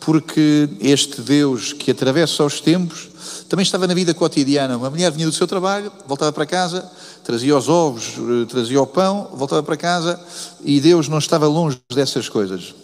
porque 0.00 0.68
este 0.80 1.20
Deus 1.20 1.72
que 1.72 1.90
atravessa 1.90 2.44
os 2.44 2.60
tempos 2.60 3.08
também 3.48 3.62
estava 3.62 3.86
na 3.86 3.94
vida 3.94 4.14
cotidiana. 4.14 4.76
Uma 4.76 4.90
mulher 4.90 5.10
vinha 5.10 5.26
do 5.26 5.32
seu 5.32 5.46
trabalho, 5.46 5.92
voltava 6.06 6.32
para 6.32 6.46
casa, 6.46 6.90
trazia 7.24 7.56
os 7.56 7.68
ovos, 7.68 8.14
eh, 8.16 8.46
trazia 8.46 8.80
o 8.80 8.86
pão, 8.86 9.28
voltava 9.34 9.62
para 9.62 9.76
casa 9.76 10.20
e 10.64 10.80
Deus 10.80 11.08
não 11.08 11.18
estava 11.18 11.46
longe 11.46 11.78
dessas 11.94 12.28
coisas. 12.28 12.74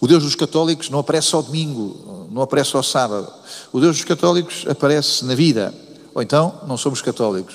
O 0.00 0.06
Deus 0.06 0.22
dos 0.22 0.34
católicos 0.34 0.90
não 0.90 0.98
aparece 0.98 1.34
ao 1.34 1.42
domingo, 1.42 2.28
não 2.30 2.42
aparece 2.42 2.76
ao 2.76 2.82
sábado. 2.82 3.30
O 3.72 3.80
Deus 3.80 3.96
dos 3.96 4.04
católicos 4.04 4.64
aparece 4.68 5.24
na 5.24 5.34
vida. 5.34 5.74
Ou 6.14 6.22
então, 6.22 6.60
não 6.66 6.76
somos 6.76 7.00
católicos. 7.00 7.54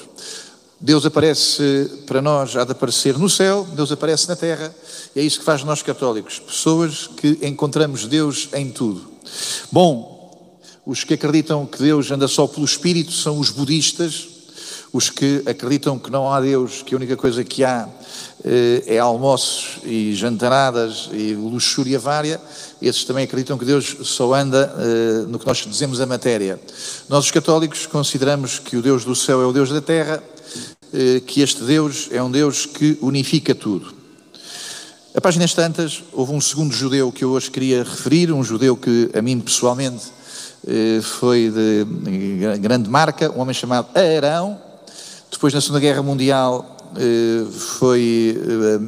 Deus 0.79 1.05
aparece 1.05 2.03
para 2.05 2.21
nós, 2.21 2.55
há 2.55 2.63
de 2.63 2.71
aparecer 2.71 3.17
no 3.17 3.29
céu, 3.29 3.67
Deus 3.75 3.91
aparece 3.91 4.27
na 4.27 4.35
terra, 4.35 4.73
e 5.15 5.19
é 5.19 5.23
isso 5.23 5.39
que 5.39 5.45
faz 5.45 5.63
nós 5.63 5.81
católicos, 5.81 6.37
pessoas 6.39 7.07
que 7.07 7.39
encontramos 7.41 8.05
Deus 8.05 8.49
em 8.53 8.69
tudo. 8.69 9.11
Bom, 9.71 10.17
os 10.85 11.03
que 11.03 11.15
acreditam 11.15 11.65
que 11.65 11.79
Deus 11.79 12.11
anda 12.11 12.27
só 12.27 12.45
pelo 12.45 12.65
Espírito 12.65 13.11
são 13.11 13.39
os 13.39 13.49
budistas, 13.49 14.36
os 14.97 15.11
que 15.11 15.43
acreditam 15.45 15.99
que 15.99 16.09
não 16.09 16.33
há 16.33 16.41
Deus, 16.41 16.81
que 16.81 16.95
a 16.95 16.97
única 16.97 17.15
coisa 17.15 17.43
que 17.43 17.63
há 17.63 17.87
eh, 18.43 18.83
é 18.87 18.97
almoços 18.97 19.77
e 19.83 20.15
jantaradas 20.15 21.07
e 21.13 21.35
luxúria 21.35 21.99
vária, 21.99 22.41
esses 22.81 23.03
também 23.03 23.23
acreditam 23.23 23.59
que 23.59 23.65
Deus 23.65 23.95
só 24.01 24.33
anda 24.33 24.73
eh, 24.75 25.25
no 25.27 25.37
que 25.37 25.45
nós 25.45 25.59
dizemos 25.59 26.01
a 26.01 26.07
matéria. 26.07 26.59
Nós, 27.07 27.25
os 27.25 27.31
católicos, 27.31 27.85
consideramos 27.85 28.57
que 28.57 28.75
o 28.75 28.81
Deus 28.81 29.05
do 29.05 29.15
céu 29.15 29.39
é 29.39 29.45
o 29.45 29.53
Deus 29.53 29.69
da 29.69 29.81
terra, 29.81 30.23
eh, 30.91 31.19
que 31.19 31.41
este 31.41 31.63
Deus 31.63 32.07
é 32.11 32.21
um 32.23 32.31
Deus 32.31 32.65
que 32.65 32.97
unifica 32.99 33.53
tudo. 33.53 33.93
A 35.13 35.21
páginas 35.21 35.53
tantas, 35.53 36.01
houve 36.11 36.31
um 36.31 36.41
segundo 36.41 36.73
judeu 36.73 37.11
que 37.11 37.23
eu 37.23 37.29
hoje 37.29 37.51
queria 37.51 37.83
referir, 37.83 38.31
um 38.31 38.43
judeu 38.43 38.75
que 38.75 39.11
a 39.13 39.21
mim 39.21 39.39
pessoalmente 39.39 40.17
foi 41.01 41.49
de 41.49 42.57
grande 42.57 42.89
marca, 42.89 43.31
um 43.31 43.39
homem 43.39 43.53
chamado 43.53 43.87
Arão. 43.95 44.66
Depois, 45.31 45.53
na 45.53 45.61
Segunda 45.61 45.79
Guerra 45.79 46.01
Mundial, 46.01 46.77
eh, 46.95 47.45
foi 47.51 48.39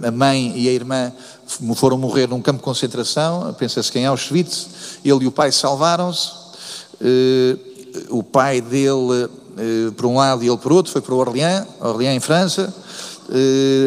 eh, 0.01 0.07
a 0.07 0.11
mãe 0.11 0.53
e 0.55 0.69
a 0.69 0.71
irmã 0.71 1.11
foram 1.75 1.97
morrer 1.97 2.27
num 2.27 2.41
campo 2.41 2.59
de 2.59 2.63
concentração, 2.63 3.53
pensa-se 3.57 3.91
que 3.91 3.99
em 3.99 4.05
Auschwitz, 4.05 4.67
ele 5.03 5.25
e 5.25 5.27
o 5.27 5.31
pai 5.31 5.51
salvaram-se, 5.51 6.31
eh, 7.01 7.57
o 8.09 8.23
pai 8.23 8.61
dele 8.61 9.29
por 9.97 10.05
um 10.05 10.15
lado 10.15 10.41
e 10.41 10.47
ele 10.47 10.57
por 10.57 10.71
outro, 10.71 10.89
foi 10.89 11.01
para 11.01 11.13
Orleans, 11.13 11.67
Orleans 11.81 12.15
em 12.15 12.19
França, 12.21 12.73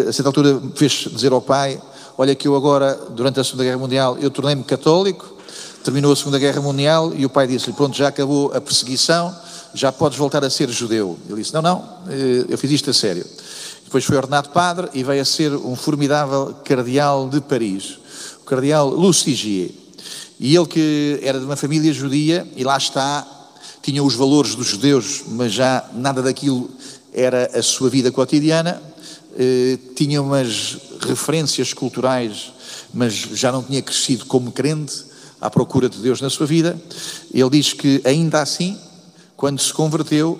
a 0.06 0.12
certa 0.12 0.28
altura 0.28 0.60
fez 0.74 0.92
dizer 1.10 1.32
ao 1.32 1.40
pai, 1.40 1.80
olha 2.18 2.34
que 2.34 2.46
eu 2.46 2.54
agora, 2.54 2.94
durante 3.10 3.40
a 3.40 3.44
Segunda 3.44 3.64
Guerra 3.64 3.78
Mundial, 3.78 4.18
eu 4.20 4.30
tornei-me 4.30 4.62
católico, 4.64 5.34
terminou 5.82 6.12
a 6.12 6.16
Segunda 6.16 6.38
Guerra 6.38 6.60
Mundial 6.60 7.14
e 7.14 7.24
o 7.24 7.30
pai 7.30 7.46
disse-lhe, 7.46 7.72
pronto, 7.72 7.96
já 7.96 8.08
acabou 8.08 8.52
a 8.54 8.60
perseguição, 8.60 9.34
já 9.74 9.90
podes 9.90 10.18
voltar 10.18 10.44
a 10.44 10.50
ser 10.50 10.68
judeu. 10.70 11.18
Ele 11.28 11.40
disse, 11.40 11.54
não, 11.54 11.62
não, 11.62 11.88
eh, 12.08 12.46
eu 12.48 12.58
fiz 12.58 12.70
isto 12.70 12.90
a 12.90 12.94
sério. 12.94 13.24
Depois 13.84 14.04
foi 14.04 14.16
ordenado 14.16 14.50
padre 14.50 14.88
e 14.94 15.02
veio 15.02 15.20
a 15.22 15.24
ser 15.24 15.52
um 15.54 15.76
formidável 15.76 16.54
cardeal 16.64 17.28
de 17.28 17.40
Paris, 17.40 17.98
o 18.40 18.44
cardeal 18.44 18.88
Lucigier. 18.88 19.70
E 20.40 20.56
ele 20.56 20.66
que 20.66 21.20
era 21.22 21.38
de 21.38 21.44
uma 21.44 21.56
família 21.56 21.92
judia, 21.92 22.46
e 22.56 22.64
lá 22.64 22.76
está, 22.76 23.26
tinha 23.82 24.02
os 24.02 24.14
valores 24.14 24.54
dos 24.54 24.66
judeus, 24.66 25.22
mas 25.28 25.52
já 25.52 25.84
nada 25.94 26.22
daquilo 26.22 26.70
era 27.12 27.50
a 27.54 27.62
sua 27.62 27.90
vida 27.90 28.10
cotidiana, 28.10 28.82
eh, 29.38 29.78
tinha 29.94 30.22
umas 30.22 30.78
referências 31.00 31.72
culturais, 31.72 32.52
mas 32.92 33.12
já 33.14 33.52
não 33.52 33.62
tinha 33.62 33.82
crescido 33.82 34.24
como 34.26 34.52
crente, 34.52 35.12
à 35.42 35.50
procura 35.50 35.88
de 35.88 35.98
Deus 35.98 36.20
na 36.20 36.30
sua 36.30 36.46
vida. 36.46 36.80
Ele 37.34 37.50
diz 37.50 37.72
que 37.72 38.00
ainda 38.04 38.40
assim, 38.40 38.78
quando 39.42 39.60
se 39.60 39.72
converteu, 39.72 40.38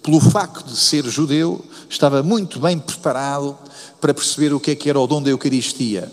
pelo 0.00 0.20
facto 0.20 0.64
de 0.64 0.76
ser 0.76 1.04
judeu, 1.06 1.60
estava 1.90 2.22
muito 2.22 2.60
bem 2.60 2.78
preparado 2.78 3.58
para 4.00 4.14
perceber 4.14 4.52
o 4.54 4.60
que 4.60 4.70
é 4.70 4.76
que 4.76 4.88
era 4.88 5.00
o 5.00 5.08
dom 5.08 5.20
da 5.20 5.28
Eucaristia. 5.28 6.08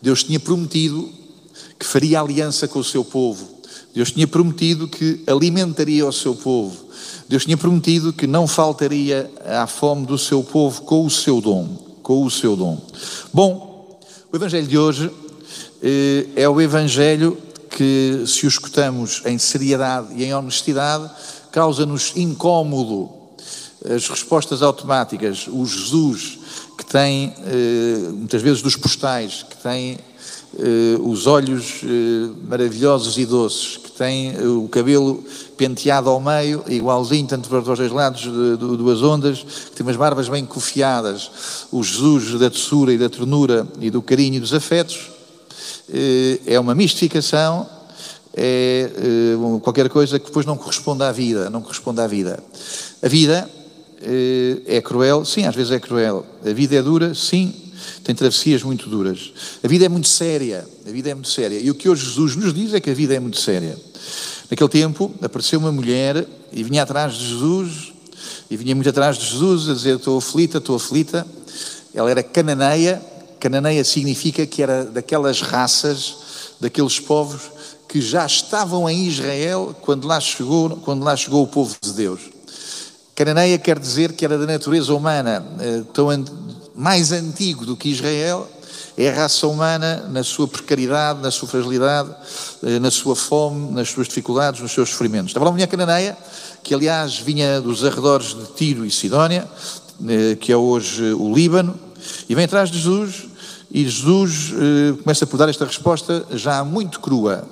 Deus 0.00 0.22
tinha 0.22 0.38
prometido 0.38 1.10
que 1.76 1.84
faria 1.84 2.20
aliança 2.20 2.68
com 2.68 2.78
o 2.78 2.84
seu 2.84 3.04
povo. 3.04 3.44
Deus 3.92 4.12
tinha 4.12 4.28
prometido 4.28 4.86
que 4.86 5.24
alimentaria 5.26 6.06
o 6.06 6.12
seu 6.12 6.36
povo. 6.36 6.76
Deus 7.28 7.44
tinha 7.44 7.56
prometido 7.56 8.12
que 8.12 8.28
não 8.28 8.46
faltaria 8.46 9.28
à 9.44 9.66
fome 9.66 10.06
do 10.06 10.16
seu 10.16 10.44
povo 10.44 10.82
com 10.82 11.04
o 11.04 11.10
seu 11.10 11.40
dom, 11.40 11.76
com 12.04 12.24
o 12.24 12.30
seu 12.30 12.54
dom. 12.54 12.80
Bom, 13.34 14.00
o 14.32 14.36
evangelho 14.36 14.68
de 14.68 14.78
hoje 14.78 15.10
eh, 15.82 16.24
é 16.36 16.48
o 16.48 16.60
evangelho 16.60 17.36
que 17.70 18.24
se 18.26 18.46
o 18.46 18.48
escutamos 18.48 19.22
em 19.24 19.38
seriedade 19.38 20.08
e 20.14 20.24
em 20.24 20.34
honestidade, 20.34 21.10
causa-nos 21.50 22.12
incômodo 22.16 23.10
as 23.84 24.08
respostas 24.08 24.62
automáticas, 24.62 25.46
o 25.48 25.64
Jesus 25.64 26.38
que 26.76 26.84
tem, 26.84 27.34
eh, 27.44 28.08
muitas 28.12 28.40
vezes 28.40 28.62
dos 28.62 28.76
postais, 28.76 29.44
que 29.48 29.56
tem 29.56 29.98
eh, 30.58 30.98
os 31.00 31.26
olhos 31.26 31.80
eh, 31.82 32.30
maravilhosos 32.48 33.18
e 33.18 33.26
doces, 33.26 33.76
que 33.76 33.90
tem 33.90 34.36
o 34.46 34.68
cabelo 34.68 35.24
penteado 35.56 36.08
ao 36.08 36.20
meio, 36.20 36.64
igualzinho, 36.68 37.26
tanto 37.26 37.48
para 37.48 37.58
os 37.58 37.78
dois 37.78 37.90
lados 37.90 38.22
duas 38.58 39.02
ondas, 39.02 39.40
que 39.40 39.76
tem 39.76 39.84
umas 39.84 39.96
barbas 39.96 40.28
bem 40.28 40.46
cofiadas, 40.46 41.30
o 41.72 41.82
Jesus 41.82 42.38
da 42.38 42.48
tesoura 42.48 42.92
e 42.92 42.98
da 42.98 43.08
ternura 43.08 43.66
e 43.80 43.90
do 43.90 44.00
carinho 44.00 44.36
e 44.36 44.40
dos 44.40 44.54
afetos, 44.54 45.10
é 46.46 46.58
uma 46.60 46.74
mistificação, 46.74 47.66
é 48.34 48.90
qualquer 49.62 49.88
coisa 49.88 50.18
que 50.18 50.26
depois 50.26 50.46
não 50.46 50.56
corresponde 50.56 51.02
à 51.02 51.12
vida, 51.12 51.50
não 51.50 51.60
corresponde 51.60 52.00
à 52.00 52.06
vida. 52.06 52.42
A 53.02 53.08
vida 53.08 53.48
eh, 54.02 54.76
é 54.76 54.80
cruel? 54.80 55.24
Sim, 55.24 55.44
às 55.44 55.54
vezes 55.54 55.72
é 55.72 55.80
cruel. 55.80 56.24
A 56.44 56.52
vida 56.52 56.76
é 56.76 56.82
dura? 56.82 57.14
Sim, 57.14 57.52
tem 58.04 58.14
travessias 58.14 58.62
muito 58.62 58.88
duras. 58.88 59.32
A 59.62 59.68
vida 59.68 59.84
é 59.84 59.88
muito 59.88 60.08
séria. 60.08 60.66
A 60.86 60.90
vida 60.90 61.10
é 61.10 61.14
muito 61.14 61.28
séria. 61.28 61.58
E 61.58 61.70
o 61.70 61.74
que 61.74 61.88
hoje 61.88 62.04
Jesus 62.04 62.36
nos 62.36 62.54
diz 62.54 62.74
é 62.74 62.80
que 62.80 62.90
a 62.90 62.94
vida 62.94 63.14
é 63.14 63.20
muito 63.20 63.38
séria. 63.38 63.76
Naquele 64.50 64.68
tempo 64.68 65.12
apareceu 65.20 65.58
uma 65.58 65.72
mulher 65.72 66.26
e 66.52 66.62
vinha 66.62 66.82
atrás 66.82 67.14
de 67.14 67.28
Jesus, 67.28 67.92
e 68.50 68.56
vinha 68.56 68.74
muito 68.74 68.88
atrás 68.88 69.18
de 69.18 69.26
Jesus 69.26 69.68
a 69.68 69.74
dizer: 69.74 69.96
Estou 69.96 70.18
aflita, 70.18 70.58
estou 70.58 70.76
aflita. 70.76 71.26
Ela 71.92 72.10
era 72.10 72.22
cananeia. 72.22 73.02
Cananeia 73.38 73.84
significa 73.84 74.46
que 74.46 74.62
era 74.62 74.84
daquelas 74.84 75.40
raças, 75.40 76.16
daqueles 76.60 76.98
povos 76.98 77.42
que 77.88 78.00
já 78.00 78.26
estavam 78.26 78.88
em 78.88 79.06
Israel 79.06 79.74
quando 79.80 80.06
lá 80.06 80.20
chegou, 80.20 80.76
quando 80.76 81.02
lá 81.04 81.16
chegou 81.16 81.42
o 81.42 81.46
povo 81.46 81.74
de 81.80 81.92
Deus. 81.92 82.20
Cananeia 83.14 83.58
quer 83.58 83.78
dizer 83.78 84.12
que 84.12 84.24
era 84.24 84.38
da 84.38 84.46
natureza 84.46 84.94
humana, 84.94 85.44
eh, 85.58 85.82
tão 85.92 86.08
mais 86.74 87.10
antigo 87.10 87.66
do 87.66 87.76
que 87.76 87.88
Israel, 87.88 88.48
é 88.96 89.10
a 89.10 89.14
raça 89.14 89.46
humana 89.46 90.08
na 90.10 90.22
sua 90.22 90.46
precariedade, 90.46 91.20
na 91.20 91.30
sua 91.30 91.48
fragilidade, 91.48 92.10
eh, 92.62 92.78
na 92.78 92.90
sua 92.90 93.16
fome, 93.16 93.72
nas 93.72 93.88
suas 93.88 94.08
dificuldades, 94.08 94.60
nos 94.60 94.72
seus 94.72 94.90
sofrimentos. 94.90 95.30
Estava 95.30 95.46
uma 95.46 95.52
mulher 95.52 95.66
cananeia, 95.66 96.16
que 96.62 96.74
aliás 96.74 97.18
vinha 97.18 97.60
dos 97.60 97.84
arredores 97.84 98.34
de 98.34 98.44
Tiro 98.54 98.84
e 98.84 98.90
Sidónia, 98.90 99.48
eh, 100.06 100.36
que 100.36 100.52
é 100.52 100.56
hoje 100.56 101.12
o 101.14 101.34
Líbano, 101.34 101.78
e 102.28 102.34
vem 102.34 102.44
atrás 102.44 102.70
de 102.70 102.78
Jesus, 102.78 103.26
e 103.70 103.84
Jesus 103.86 104.52
começa 105.02 105.26
por 105.26 105.36
dar 105.36 105.48
esta 105.48 105.64
resposta 105.64 106.24
já 106.32 106.64
muito 106.64 107.00
crua. 107.00 107.46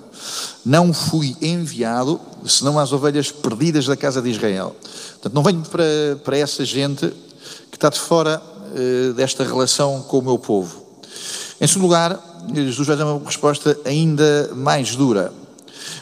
Não 0.64 0.92
fui 0.92 1.36
enviado 1.42 2.20
senão 2.46 2.78
às 2.78 2.92
ovelhas 2.92 3.30
perdidas 3.30 3.86
da 3.86 3.96
casa 3.96 4.22
de 4.22 4.30
Israel. 4.30 4.74
Portanto, 5.12 5.34
não 5.34 5.42
venho 5.42 5.62
para, 5.62 5.84
para 6.24 6.38
essa 6.38 6.64
gente 6.64 7.12
que 7.70 7.76
está 7.76 7.88
de 7.88 7.98
fora 7.98 8.40
uh, 8.40 9.12
desta 9.14 9.44
relação 9.44 10.02
com 10.02 10.18
o 10.18 10.22
meu 10.22 10.38
povo. 10.38 10.84
Em 11.60 11.66
segundo 11.66 11.84
lugar, 11.84 12.44
Jesus 12.54 12.86
vai 12.86 12.96
dar 12.96 13.06
uma 13.06 13.24
resposta 13.24 13.78
ainda 13.84 14.50
mais 14.54 14.94
dura. 14.94 15.32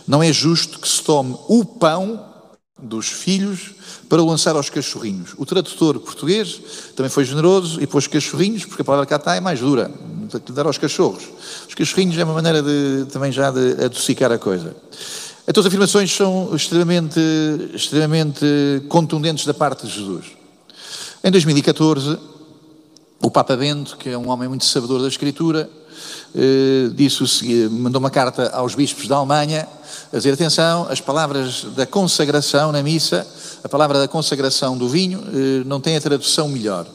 Não 0.06 0.23
é 0.23 0.32
justo 0.32 0.78
que 0.78 0.88
se 0.88 1.02
tome 1.02 1.37
o 1.49 1.64
pão 1.64 2.34
dos 2.81 3.09
filhos 3.09 3.71
para 4.09 4.23
lançar 4.23 4.57
aos 4.57 4.69
cachorrinhos. 4.69 5.31
O 5.37 5.47
tradutor 5.47 5.99
português 6.00 6.61
também 6.97 7.11
foi 7.11 7.25
generoso 7.25 7.81
e 7.81 7.87
pôs 7.87 8.07
cachorrinhos, 8.07 8.64
porque 8.64 8.83
a 8.83 8.85
palavra 8.85 9.07
cá 9.07 9.16
está 9.16 9.37
é 9.37 9.40
mais 9.40 9.61
dura, 9.61 9.90
dar 10.50 10.66
aos 10.66 10.78
cachorros. 10.78 11.25
Os 11.69 11.75
cachorrinhos 11.75 12.19
é 12.19 12.25
uma 12.25 12.35
maneira 12.35 12.62
de, 12.62 13.07
também 13.11 13.31
já 13.31 13.50
de 13.50 13.85
adocicar 13.85 14.33
a 14.33 14.38
coisa. 14.38 14.75
Então 15.47 15.61
as 15.61 15.66
afirmações 15.66 16.14
são 16.14 16.54
extremamente, 16.54 17.21
extremamente 17.75 18.45
contundentes 18.88 19.47
da 19.47 19.54
parte 19.54 19.87
de 19.87 19.93
Jesus. 19.93 20.26
Em 21.23 21.31
2014, 21.31 22.19
o 23.23 23.31
Papa 23.31 23.57
Bento, 23.57 23.97
que 23.97 24.11
é 24.11 24.19
um 24.19 24.28
homem 24.28 24.49
muito 24.49 24.64
sabedor 24.64 25.00
da 25.00 25.09
Escritura, 25.09 25.71
eh, 26.35 26.90
disse 26.95 27.69
mandou 27.69 28.00
uma 28.00 28.11
carta 28.11 28.50
aos 28.50 28.75
bispos 28.75 29.07
da 29.07 29.16
Alemanha 29.16 29.69
a 30.14 30.16
dizer, 30.16 30.33
atenção, 30.33 30.87
as 30.88 31.00
palavras 31.00 31.64
da 31.75 31.85
consagração 31.85 32.71
na 32.71 32.85
missa, 32.85 33.26
a 33.64 33.68
palavra 33.68 33.99
da 33.99 34.06
consagração 34.06 34.78
do 34.78 34.88
vinho, 34.88 35.21
eh, 35.26 35.64
não 35.66 35.80
tem 35.80 35.97
a 35.97 36.00
tradução 36.00 36.49
melhor. 36.49 36.87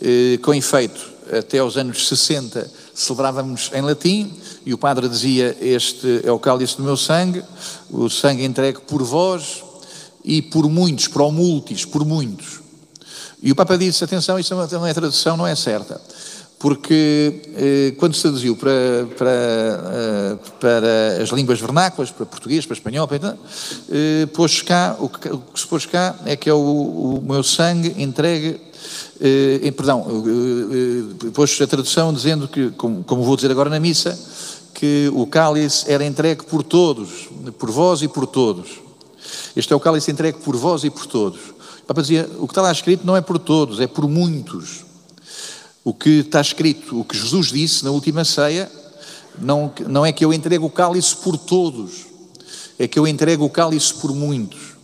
Eh, 0.00 0.38
com 0.40 0.54
efeito, 0.54 1.00
até 1.36 1.58
aos 1.58 1.76
anos 1.76 2.06
60 2.06 2.70
celebrávamos 2.94 3.72
em 3.74 3.80
latim 3.82 4.32
e 4.64 4.72
o 4.72 4.78
padre 4.78 5.08
dizia: 5.08 5.56
Este 5.60 6.20
é 6.22 6.30
o 6.30 6.38
cálice 6.38 6.76
do 6.76 6.84
meu 6.84 6.96
sangue, 6.96 7.42
o 7.90 8.08
sangue 8.08 8.44
entregue 8.44 8.78
por 8.82 9.02
vós 9.02 9.64
e 10.24 10.40
por 10.40 10.70
muitos, 10.70 11.08
para 11.08 11.24
o 11.24 11.32
multis, 11.32 11.84
por 11.84 12.04
muitos. 12.04 12.60
E 13.42 13.50
o 13.50 13.56
Papa 13.56 13.76
disse: 13.76 14.04
Atenção, 14.04 14.38
isso 14.38 14.54
não 14.54 14.86
é 14.86 14.94
tradução, 14.94 15.36
não 15.36 15.48
é 15.48 15.56
certa. 15.56 16.00
Porque 16.60 17.40
eh, 17.56 17.94
quando 17.96 18.14
se 18.14 18.20
traduziu 18.20 18.54
para, 18.54 19.08
para, 19.16 19.30
eh, 19.30 20.38
para 20.60 21.22
as 21.22 21.30
línguas 21.30 21.58
vernáculas, 21.58 22.10
para 22.10 22.26
português, 22.26 22.66
para 22.66 22.74
espanhol, 22.74 23.08
para, 23.08 23.38
eh, 23.90 24.26
pôs 24.34 24.60
cá, 24.60 24.94
o 25.00 25.08
que, 25.08 25.26
o 25.30 25.38
que 25.38 25.58
se 25.58 25.66
pôs 25.66 25.86
cá 25.86 26.14
é 26.26 26.36
que 26.36 26.50
é 26.50 26.52
o, 26.52 26.58
o 26.58 27.22
meu 27.26 27.42
sangue 27.42 27.94
entregue 27.96 28.60
eh, 29.18 29.70
perdão, 29.70 30.04
pôs 31.32 31.58
a 31.62 31.66
tradução 31.66 32.12
dizendo 32.12 32.46
que, 32.46 32.70
como, 32.72 33.02
como 33.04 33.22
vou 33.22 33.36
dizer 33.36 33.50
agora 33.50 33.70
na 33.70 33.80
missa, 33.80 34.18
que 34.74 35.10
o 35.14 35.26
cálice 35.26 35.90
era 35.90 36.04
entregue 36.04 36.44
por 36.44 36.62
todos, 36.62 37.30
por 37.58 37.70
vós 37.70 38.02
e 38.02 38.08
por 38.08 38.26
todos. 38.26 38.82
Este 39.56 39.72
é 39.72 39.76
o 39.76 39.80
cálice 39.80 40.10
entregue 40.10 40.40
por 40.40 40.54
vós 40.56 40.84
e 40.84 40.90
por 40.90 41.06
todos. 41.06 41.40
O 41.82 41.86
Papa 41.86 42.02
dizia, 42.02 42.28
o 42.38 42.46
que 42.46 42.52
está 42.52 42.60
lá 42.60 42.70
escrito 42.70 43.06
não 43.06 43.16
é 43.16 43.22
por 43.22 43.38
todos, 43.38 43.80
é 43.80 43.86
por 43.86 44.06
muitos. 44.06 44.89
O 45.84 45.94
que 45.94 46.20
está 46.20 46.40
escrito, 46.40 47.00
o 47.00 47.04
que 47.04 47.16
Jesus 47.16 47.48
disse 47.48 47.84
na 47.84 47.90
última 47.90 48.24
ceia, 48.24 48.70
não, 49.38 49.72
não 49.86 50.04
é 50.04 50.12
que 50.12 50.24
eu 50.24 50.32
entregue 50.32 50.64
o 50.64 50.70
cálice 50.70 51.16
por 51.16 51.38
todos, 51.38 52.06
é 52.78 52.86
que 52.86 52.98
eu 52.98 53.06
entregue 53.06 53.42
o 53.42 53.48
cálice 53.48 53.94
por 53.94 54.14
muitos. 54.14 54.74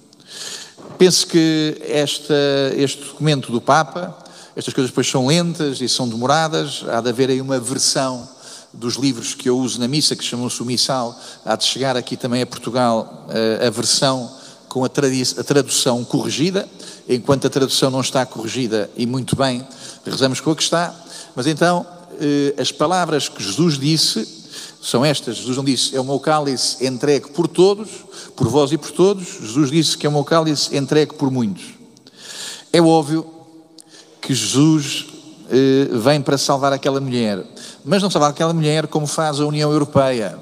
Penso 0.98 1.26
que 1.26 1.80
esta, 1.82 2.34
este 2.74 3.04
documento 3.04 3.52
do 3.52 3.60
Papa 3.60 4.26
estas 4.56 4.72
coisas 4.72 4.90
depois 4.90 5.06
são 5.06 5.26
lentas 5.26 5.82
e 5.82 5.88
são 5.88 6.08
demoradas, 6.08 6.82
há 6.88 7.02
de 7.02 7.10
haver 7.10 7.28
aí 7.28 7.42
uma 7.42 7.60
versão 7.60 8.26
dos 8.72 8.94
livros 8.94 9.34
que 9.34 9.50
eu 9.50 9.58
uso 9.58 9.78
na 9.78 9.86
missa, 9.86 10.16
que 10.16 10.24
chamam-se 10.24 10.62
o 10.62 10.64
Missal, 10.64 11.14
há 11.44 11.54
de 11.56 11.64
chegar 11.64 11.94
aqui 11.94 12.16
também 12.16 12.40
a 12.40 12.46
Portugal 12.46 13.26
eh, 13.28 13.66
a 13.66 13.68
versão 13.68 14.34
com 14.68 14.84
a, 14.84 14.86
a 14.88 15.44
tradução 15.44 16.04
corrigida, 16.04 16.68
enquanto 17.08 17.46
a 17.46 17.50
tradução 17.50 17.90
não 17.90 18.00
está 18.00 18.24
corrigida, 18.26 18.90
e 18.96 19.06
muito 19.06 19.36
bem, 19.36 19.66
rezamos 20.04 20.40
com 20.40 20.50
a 20.50 20.56
que 20.56 20.62
está, 20.62 20.94
mas 21.34 21.46
então 21.46 21.86
eh, 22.20 22.54
as 22.58 22.72
palavras 22.72 23.28
que 23.28 23.42
Jesus 23.42 23.78
disse 23.78 24.26
são 24.80 25.04
estas. 25.04 25.36
Jesus 25.36 25.56
não 25.56 25.64
disse, 25.64 25.96
é 25.96 26.00
o 26.00 26.04
meu 26.04 26.20
cálice 26.20 26.86
entregue 26.86 27.30
por 27.30 27.48
todos, 27.48 27.88
por 28.34 28.48
vós 28.48 28.72
e 28.72 28.78
por 28.78 28.90
todos. 28.90 29.26
Jesus 29.40 29.70
disse 29.70 29.98
que 29.98 30.06
é 30.06 30.08
o 30.08 30.12
meu 30.12 30.24
cálice 30.24 30.76
entregue 30.76 31.14
por 31.14 31.30
muitos. 31.30 31.74
É 32.72 32.80
óbvio 32.80 33.26
que 34.20 34.34
Jesus 34.34 35.06
eh, 35.50 35.88
vem 35.92 36.20
para 36.20 36.38
salvar 36.38 36.72
aquela 36.72 37.00
mulher, 37.00 37.44
Mas 37.84 38.02
não 38.02 38.10
salvar 38.10 38.30
aquela 38.30 38.52
mulher 38.52 38.86
como 38.86 39.06
faz 39.06 39.40
a 39.40 39.46
União 39.46 39.70
Europeia. 39.70 40.38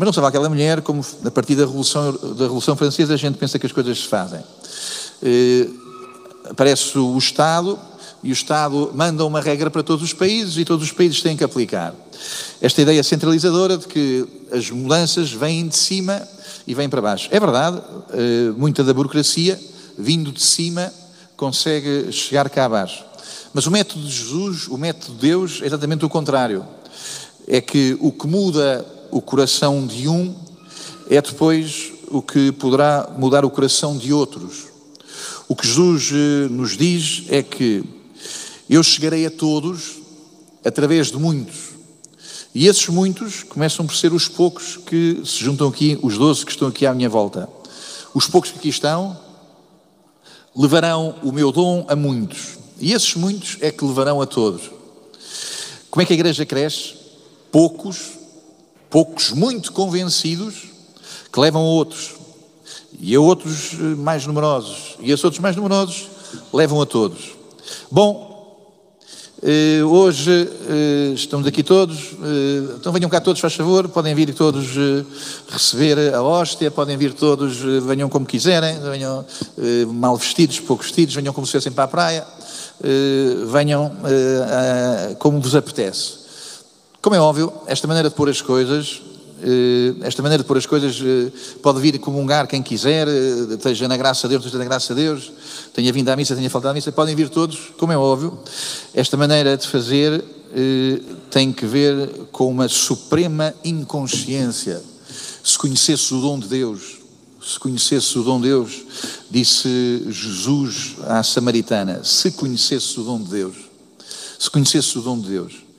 Mas 0.00 0.06
não 0.06 0.12
salvar 0.14 0.30
aquela 0.30 0.48
mulher 0.48 0.80
como, 0.80 1.04
a 1.26 1.30
partir 1.30 1.54
da 1.54 1.66
Revolução, 1.66 2.12
da 2.34 2.44
Revolução 2.44 2.74
Francesa, 2.74 3.12
a 3.12 3.18
gente 3.18 3.36
pensa 3.36 3.58
que 3.58 3.66
as 3.66 3.72
coisas 3.72 3.98
se 3.98 4.08
fazem. 4.08 4.40
Eh, 5.22 5.68
aparece 6.48 6.98
o 6.98 7.18
Estado 7.18 7.78
e 8.22 8.30
o 8.30 8.32
Estado 8.32 8.92
manda 8.94 9.22
uma 9.26 9.42
regra 9.42 9.70
para 9.70 9.82
todos 9.82 10.02
os 10.02 10.14
países 10.14 10.56
e 10.56 10.64
todos 10.64 10.86
os 10.86 10.90
países 10.90 11.20
têm 11.20 11.36
que 11.36 11.44
aplicar. 11.44 11.94
Esta 12.62 12.80
ideia 12.80 13.02
centralizadora 13.02 13.76
de 13.76 13.86
que 13.86 14.26
as 14.50 14.70
mudanças 14.70 15.32
vêm 15.32 15.68
de 15.68 15.76
cima 15.76 16.26
e 16.66 16.74
vêm 16.74 16.88
para 16.88 17.02
baixo. 17.02 17.28
É 17.30 17.38
verdade, 17.38 17.82
eh, 18.14 18.54
muita 18.56 18.82
da 18.82 18.94
burocracia, 18.94 19.60
vindo 19.98 20.32
de 20.32 20.40
cima, 20.42 20.90
consegue 21.36 22.10
chegar 22.10 22.48
cá 22.48 22.64
abaixo. 22.64 23.04
Mas 23.52 23.66
o 23.66 23.70
método 23.70 24.00
de 24.00 24.10
Jesus, 24.10 24.66
o 24.66 24.78
método 24.78 25.12
de 25.12 25.20
Deus, 25.20 25.60
é 25.60 25.66
exatamente 25.66 26.06
o 26.06 26.08
contrário. 26.08 26.64
É 27.46 27.60
que 27.60 27.98
o 28.00 28.10
que 28.10 28.26
muda 28.26 28.98
o 29.10 29.20
coração 29.20 29.86
de 29.86 30.08
um 30.08 30.34
é 31.08 31.20
depois 31.20 31.92
o 32.08 32.22
que 32.22 32.52
poderá 32.52 33.10
mudar 33.18 33.44
o 33.44 33.50
coração 33.50 33.96
de 33.96 34.12
outros. 34.12 34.66
O 35.48 35.56
que 35.56 35.66
Jesus 35.66 36.10
eh, 36.12 36.48
nos 36.48 36.76
diz 36.76 37.24
é 37.28 37.42
que 37.42 37.82
eu 38.68 38.82
chegarei 38.82 39.26
a 39.26 39.30
todos 39.30 39.96
através 40.64 41.10
de 41.10 41.16
muitos. 41.16 41.70
E 42.54 42.66
esses 42.66 42.88
muitos 42.88 43.42
começam 43.42 43.86
por 43.86 43.94
ser 43.94 44.12
os 44.12 44.28
poucos 44.28 44.76
que 44.76 45.20
se 45.24 45.44
juntam 45.44 45.68
aqui, 45.68 45.98
os 46.02 46.18
doze 46.18 46.44
que 46.44 46.52
estão 46.52 46.68
aqui 46.68 46.86
à 46.86 46.94
minha 46.94 47.08
volta. 47.08 47.48
Os 48.14 48.26
poucos 48.26 48.50
que 48.50 48.58
aqui 48.58 48.68
estão 48.68 49.18
levarão 50.54 51.14
o 51.22 51.32
meu 51.32 51.52
dom 51.52 51.84
a 51.88 51.94
muitos. 51.94 52.58
E 52.78 52.92
esses 52.92 53.14
muitos 53.14 53.56
é 53.60 53.70
que 53.70 53.84
levarão 53.84 54.20
a 54.20 54.26
todos. 54.26 54.70
Como 55.90 56.02
é 56.02 56.04
que 56.04 56.12
a 56.12 56.14
igreja 56.14 56.46
cresce? 56.46 56.94
Poucos, 57.52 58.19
poucos 58.90 59.30
muito 59.30 59.72
convencidos, 59.72 60.64
que 61.32 61.40
levam 61.40 61.62
a 61.62 61.64
outros. 61.64 62.16
E 62.98 63.14
a 63.14 63.20
outros 63.20 63.72
eh, 63.74 63.76
mais 63.96 64.26
numerosos. 64.26 64.96
E 65.00 65.10
esses 65.10 65.24
outros 65.24 65.40
mais 65.40 65.56
numerosos 65.56 66.08
levam 66.52 66.82
a 66.82 66.86
todos. 66.86 67.32
Bom, 67.90 68.28
Uh, 69.42 69.86
hoje 69.86 70.30
uh, 70.30 71.14
estamos 71.14 71.46
aqui 71.46 71.62
todos, 71.62 72.10
então 72.76 72.92
venham 72.92 73.08
cá 73.08 73.22
todos, 73.22 73.40
faz 73.40 73.54
favor, 73.54 73.88
podem 73.88 74.14
vir 74.14 74.34
todos 74.34 74.66
receber 75.48 76.14
a 76.14 76.22
hóstia, 76.22 76.70
podem 76.70 76.94
vir 76.98 77.14
todos, 77.14 77.56
venham 77.82 78.06
como 78.10 78.26
quiserem, 78.26 78.78
venham 78.80 79.24
mal 79.94 80.14
vestidos, 80.18 80.60
pouco 80.60 80.82
vestidos, 80.82 81.14
venham 81.14 81.32
como 81.32 81.46
se 81.46 81.54
fossem 81.54 81.72
para 81.72 81.84
a 81.84 81.88
praia, 81.88 82.26
venham 83.50 83.90
como 85.18 85.40
vos 85.40 85.54
apetece. 85.54 86.19
Como 87.00 87.16
é 87.16 87.20
óbvio, 87.20 87.52
esta 87.66 87.86
maneira 87.86 88.08
de 88.08 88.14
pôr 88.14 88.28
as 88.28 88.42
coisas 88.42 89.02
eh, 89.42 89.94
esta 90.02 90.22
maneira 90.22 90.42
de 90.42 90.46
pôr 90.46 90.58
as 90.58 90.66
coisas 90.66 91.00
eh, 91.02 91.32
pode 91.62 91.80
vir 91.80 91.98
comungar 91.98 92.46
quem 92.46 92.62
quiser, 92.62 93.08
eh, 93.08 93.54
esteja 93.54 93.88
na 93.88 93.96
graça 93.96 94.28
de 94.28 94.34
Deus, 94.34 94.44
esteja 94.44 94.58
na 94.58 94.68
graça 94.68 94.94
de 94.94 95.00
Deus, 95.00 95.32
tenha 95.72 95.90
vindo 95.92 96.08
à 96.10 96.16
missa, 96.16 96.36
tenha 96.36 96.50
faltado 96.50 96.72
à 96.72 96.74
missa, 96.74 96.92
podem 96.92 97.16
vir 97.16 97.30
todos, 97.30 97.72
como 97.78 97.92
é 97.92 97.96
óbvio. 97.96 98.38
Esta 98.92 99.16
maneira 99.16 99.56
de 99.56 99.66
fazer 99.66 100.22
tem 101.30 101.52
que 101.52 101.64
ver 101.64 102.26
com 102.32 102.50
uma 102.50 102.66
suprema 102.66 103.54
inconsciência. 103.64 104.82
Se 105.44 105.56
conhecesse 105.56 106.12
o 106.12 106.20
dom 106.20 106.40
de 106.40 106.48
Deus, 106.48 106.98
se 107.40 107.58
conhecesse 107.58 108.18
o 108.18 108.24
dom 108.24 108.40
de 108.40 108.48
Deus, 108.48 108.82
disse 109.30 110.04
Jesus 110.10 110.96
à 111.06 111.22
Samaritana, 111.22 112.02
se 112.02 112.32
conhecesse 112.32 112.98
o 112.98 113.04
dom 113.04 113.22
de 113.22 113.30
Deus, 113.30 113.56
se 114.38 114.50
conhecesse 114.50 114.98
o 114.98 115.02
dom 115.02 115.20
de 115.20 115.28
Deus, 115.28 115.69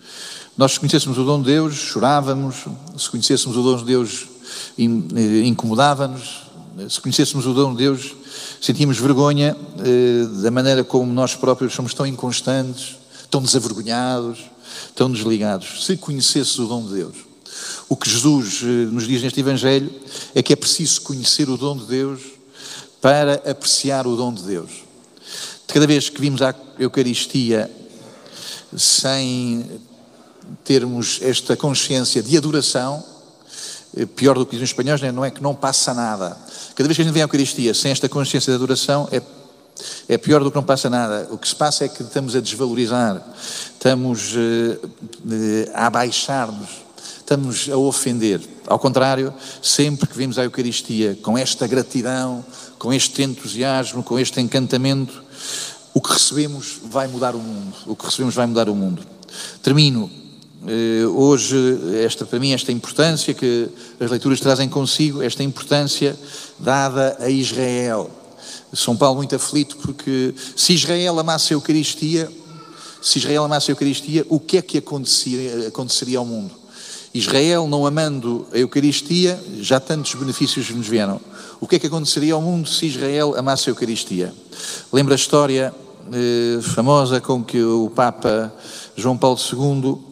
nós, 0.57 0.73
se 0.73 0.79
conhecêssemos 0.79 1.17
o 1.17 1.23
dom 1.23 1.39
de 1.39 1.45
Deus, 1.45 1.75
chorávamos, 1.75 2.65
se 2.97 3.09
conhecêssemos 3.09 3.55
o 3.55 3.63
dom 3.63 3.77
de 3.77 3.85
Deus, 3.85 4.27
eh, 4.77 5.45
incomodava-nos, 5.45 6.43
se 6.89 6.99
conhecêssemos 6.99 7.45
o 7.45 7.53
dom 7.53 7.71
de 7.71 7.77
Deus, 7.77 8.15
sentíamos 8.59 8.97
vergonha 8.97 9.55
eh, 9.79 10.25
da 10.41 10.51
maneira 10.51 10.83
como 10.83 11.11
nós 11.11 11.35
próprios 11.35 11.73
somos 11.73 11.93
tão 11.93 12.05
inconstantes, 12.05 12.97
tão 13.29 13.41
desavergonhados, 13.41 14.39
tão 14.93 15.09
desligados. 15.09 15.85
Se 15.85 15.95
conhecesse 15.95 16.61
o 16.61 16.67
dom 16.67 16.85
de 16.85 16.95
Deus. 16.95 17.15
O 17.87 17.95
que 17.95 18.09
Jesus 18.09 18.61
eh, 18.63 18.65
nos 18.91 19.07
diz 19.07 19.23
neste 19.23 19.39
Evangelho 19.39 19.89
é 20.35 20.43
que 20.43 20.51
é 20.51 20.55
preciso 20.55 21.01
conhecer 21.01 21.49
o 21.49 21.57
dom 21.57 21.77
de 21.77 21.85
Deus 21.85 22.21
para 22.99 23.35
apreciar 23.49 24.05
o 24.05 24.15
dom 24.15 24.33
de 24.33 24.43
Deus. 24.43 24.69
De 25.65 25.73
cada 25.73 25.87
vez 25.87 26.09
que 26.09 26.19
vimos 26.19 26.41
a 26.41 26.53
Eucaristia 26.77 27.71
sem 28.75 29.65
termos 30.63 31.19
esta 31.21 31.55
consciência 31.55 32.21
de 32.21 32.37
adoração, 32.37 33.03
eh, 33.95 34.05
pior 34.05 34.37
do 34.37 34.45
que 34.45 34.51
dizem 34.51 34.63
os 34.63 34.69
espanhóis, 34.69 35.01
né? 35.01 35.11
não 35.11 35.25
é 35.25 35.31
que 35.31 35.41
não 35.41 35.53
passa 35.53 35.93
nada. 35.93 36.37
Cada 36.75 36.87
vez 36.87 36.95
que 36.95 37.01
a 37.01 37.05
gente 37.05 37.13
vem 37.13 37.21
à 37.21 37.25
Eucaristia 37.25 37.73
sem 37.73 37.91
esta 37.91 38.07
consciência 38.07 38.51
de 38.51 38.55
adoração, 38.55 39.07
é, 39.11 39.21
é 40.07 40.17
pior 40.17 40.43
do 40.43 40.51
que 40.51 40.55
não 40.55 40.63
passa 40.63 40.89
nada. 40.89 41.27
O 41.31 41.37
que 41.37 41.47
se 41.47 41.55
passa 41.55 41.85
é 41.85 41.89
que 41.89 42.01
estamos 42.03 42.35
a 42.35 42.39
desvalorizar, 42.39 43.21
estamos 43.73 44.33
eh, 44.35 44.77
eh, 45.29 45.71
a 45.73 45.87
abaixar-nos, 45.87 46.69
estamos 47.17 47.69
a 47.69 47.77
ofender. 47.77 48.41
Ao 48.67 48.79
contrário, 48.79 49.33
sempre 49.61 50.07
que 50.07 50.17
vimos 50.17 50.37
à 50.37 50.43
Eucaristia 50.43 51.17
com 51.21 51.37
esta 51.37 51.67
gratidão, 51.67 52.45
com 52.79 52.93
este 52.93 53.21
entusiasmo, 53.23 54.03
com 54.03 54.17
este 54.17 54.39
encantamento, 54.39 55.23
o 55.93 56.01
que 56.01 56.13
recebemos 56.13 56.79
vai 56.83 57.07
mudar 57.07 57.35
o 57.35 57.39
mundo. 57.39 57.75
O 57.85 57.95
que 57.95 58.05
recebemos 58.05 58.33
vai 58.33 58.47
mudar 58.47 58.69
o 58.69 58.75
mundo. 58.75 59.03
Termino 59.61 60.20
hoje, 61.15 61.57
esta, 62.03 62.25
para 62.25 62.39
mim, 62.39 62.51
esta 62.51 62.71
importância 62.71 63.33
que 63.33 63.67
as 63.99 64.11
leituras 64.11 64.39
trazem 64.39 64.69
consigo, 64.69 65.21
esta 65.21 65.43
importância 65.43 66.15
dada 66.59 67.17
a 67.19 67.29
Israel. 67.29 68.09
São 68.73 68.95
Paulo 68.95 69.17
muito 69.17 69.35
aflito 69.35 69.77
porque 69.77 70.33
se 70.55 70.73
Israel 70.73 71.19
amasse 71.19 71.53
a 71.53 71.55
Eucaristia, 71.55 72.31
se 73.01 73.17
Israel 73.17 73.43
amasse 73.43 73.71
a 73.71 73.73
Eucaristia, 73.73 74.25
o 74.29 74.39
que 74.39 74.57
é 74.57 74.61
que 74.61 74.77
aconteceria, 74.77 75.67
aconteceria 75.67 76.19
ao 76.19 76.25
mundo? 76.25 76.51
Israel 77.13 77.67
não 77.67 77.85
amando 77.85 78.47
a 78.53 78.57
Eucaristia, 78.57 79.41
já 79.59 79.79
tantos 79.79 80.15
benefícios 80.15 80.69
nos 80.69 80.87
vieram. 80.87 81.19
O 81.59 81.67
que 81.67 81.75
é 81.75 81.79
que 81.79 81.87
aconteceria 81.87 82.33
ao 82.33 82.41
mundo 82.41 82.69
se 82.69 82.85
Israel 82.85 83.35
amasse 83.37 83.69
a 83.69 83.71
Eucaristia? 83.71 84.33
Lembra 84.93 85.15
a 85.15 85.17
história 85.17 85.73
eh, 86.13 86.61
famosa 86.61 87.19
com 87.19 87.43
que 87.43 87.61
o 87.61 87.91
Papa 87.93 88.53
João 88.95 89.17
Paulo 89.17 89.37
II 89.37 89.97
eh, 89.97 90.10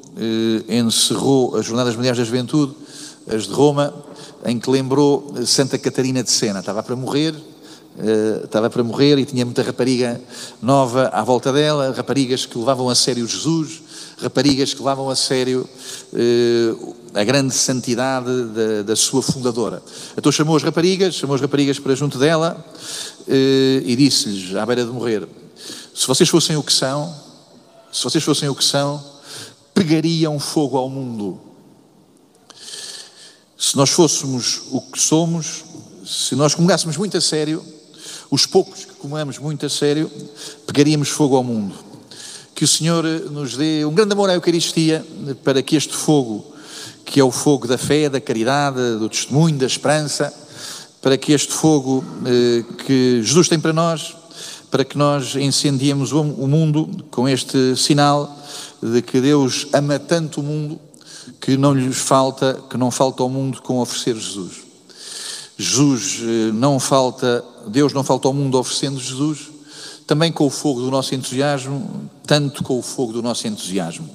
encerrou 0.67 1.55
as 1.55 1.65
Jornadas 1.65 1.95
Mundiais 1.95 2.17
da 2.17 2.23
Juventude, 2.23 2.73
as 3.27 3.43
de 3.43 3.53
Roma, 3.53 3.93
em 4.45 4.59
que 4.59 4.69
lembrou 4.69 5.33
Santa 5.45 5.77
Catarina 5.77 6.23
de 6.23 6.31
Sena. 6.31 6.59
Estava 6.59 6.81
para 6.81 6.95
morrer, 6.95 7.35
eh, 7.97 8.41
estava 8.45 8.69
para 8.69 8.83
morrer 8.83 9.17
e 9.17 9.25
tinha 9.25 9.45
muita 9.45 9.61
rapariga 9.61 10.19
nova 10.61 11.09
à 11.09 11.23
volta 11.23 11.51
dela, 11.51 11.93
raparigas 11.95 12.45
que 12.45 12.57
levavam 12.57 12.89
a 12.89 12.95
sério 12.95 13.27
Jesus, 13.27 13.81
raparigas 14.21 14.73
que 14.73 14.79
levavam 14.79 15.09
a 15.09 15.15
sério 15.15 15.67
eh, 16.13 16.73
a 17.13 17.23
grande 17.23 17.53
santidade 17.53 18.45
da, 18.45 18.83
da, 18.83 18.95
sua 18.95 19.21
fundadora. 19.21 19.81
Então 20.17 20.31
chamou 20.31 20.55
as 20.55 20.63
raparigas, 20.63 21.15
chamou 21.15 21.35
as 21.35 21.41
raparigas 21.41 21.79
para 21.79 21.95
junto 21.95 22.17
dela 22.17 22.63
e 23.27 23.95
disse-lhes, 23.95 24.55
à 24.55 24.65
beira 24.65 24.83
de 24.83 24.91
morrer, 24.91 25.27
se 25.93 26.07
vocês 26.07 26.29
fossem 26.29 26.55
o 26.55 26.63
que 26.63 26.73
são, 26.73 27.13
se 27.91 28.03
vocês 28.03 28.23
fossem 28.23 28.47
o 28.47 28.55
que 28.55 28.63
são, 28.63 29.03
pegariam 29.79 30.37
fogo 30.37 30.77
ao 30.77 30.89
mundo. 30.89 31.39
Se 33.57 33.77
nós 33.77 33.89
fôssemos 33.89 34.63
o 34.71 34.81
que 34.81 34.99
somos, 34.99 35.63
se 36.05 36.35
nós 36.35 36.53
comungássemos 36.53 36.97
muito 36.97 37.15
a 37.15 37.21
sério, 37.21 37.63
os 38.29 38.45
poucos 38.45 38.83
que 38.83 38.93
comungamos 38.95 39.39
muito 39.39 39.65
a 39.65 39.69
sério, 39.69 40.11
pegaríamos 40.67 41.07
fogo 41.07 41.37
ao 41.37 41.45
mundo. 41.45 41.73
Que 42.53 42.65
o 42.65 42.67
Senhor 42.67 43.05
nos 43.31 43.55
dê 43.55 43.85
um 43.85 43.93
grande 43.93 44.11
amor 44.11 44.29
à 44.29 44.33
Eucaristia 44.33 45.05
para 45.45 45.63
que 45.63 45.77
este 45.77 45.93
fogo, 45.93 46.53
que 47.05 47.17
é 47.17 47.23
o 47.23 47.31
fogo 47.31 47.65
da 47.65 47.77
fé, 47.77 48.09
da 48.09 48.19
caridade, 48.19 48.97
do 48.99 49.07
testemunho, 49.07 49.57
da 49.57 49.65
esperança, 49.65 50.33
para 51.01 51.17
que 51.17 51.31
este 51.31 51.53
fogo 51.53 52.03
eh, 52.25 52.65
que 52.85 53.21
Jesus 53.23 53.47
tem 53.47 53.57
para 53.57 53.71
nós, 53.71 54.13
para 54.69 54.83
que 54.83 54.97
nós 54.97 55.37
incendiemos 55.37 56.11
o 56.11 56.23
mundo 56.23 57.05
com 57.09 57.29
este 57.29 57.77
sinal 57.77 58.35
de 58.81 59.01
que 59.01 59.19
Deus 59.19 59.67
ama 59.73 59.99
tanto 59.99 60.41
o 60.41 60.43
mundo 60.43 60.79
que 61.39 61.57
não 61.57 61.73
lhes 61.73 61.97
falta, 61.97 62.61
que 62.69 62.77
não 62.77 62.91
falta 62.91 63.23
ao 63.23 63.29
mundo 63.29 63.61
com 63.61 63.79
oferecer 63.79 64.15
Jesus. 64.15 64.69
Jesus 65.57 66.19
eh, 66.21 66.51
não 66.53 66.79
falta, 66.79 67.43
Deus 67.67 67.93
não 67.93 68.03
falta 68.03 68.27
ao 68.27 68.33
mundo 68.33 68.57
oferecendo 68.57 68.99
Jesus, 68.99 69.49
também 70.07 70.31
com 70.31 70.45
o 70.45 70.49
fogo 70.49 70.81
do 70.81 70.89
nosso 70.89 71.13
entusiasmo, 71.13 72.09
tanto 72.25 72.63
com 72.63 72.79
o 72.79 72.81
fogo 72.81 73.13
do 73.13 73.21
nosso 73.21 73.47
entusiasmo. 73.47 74.09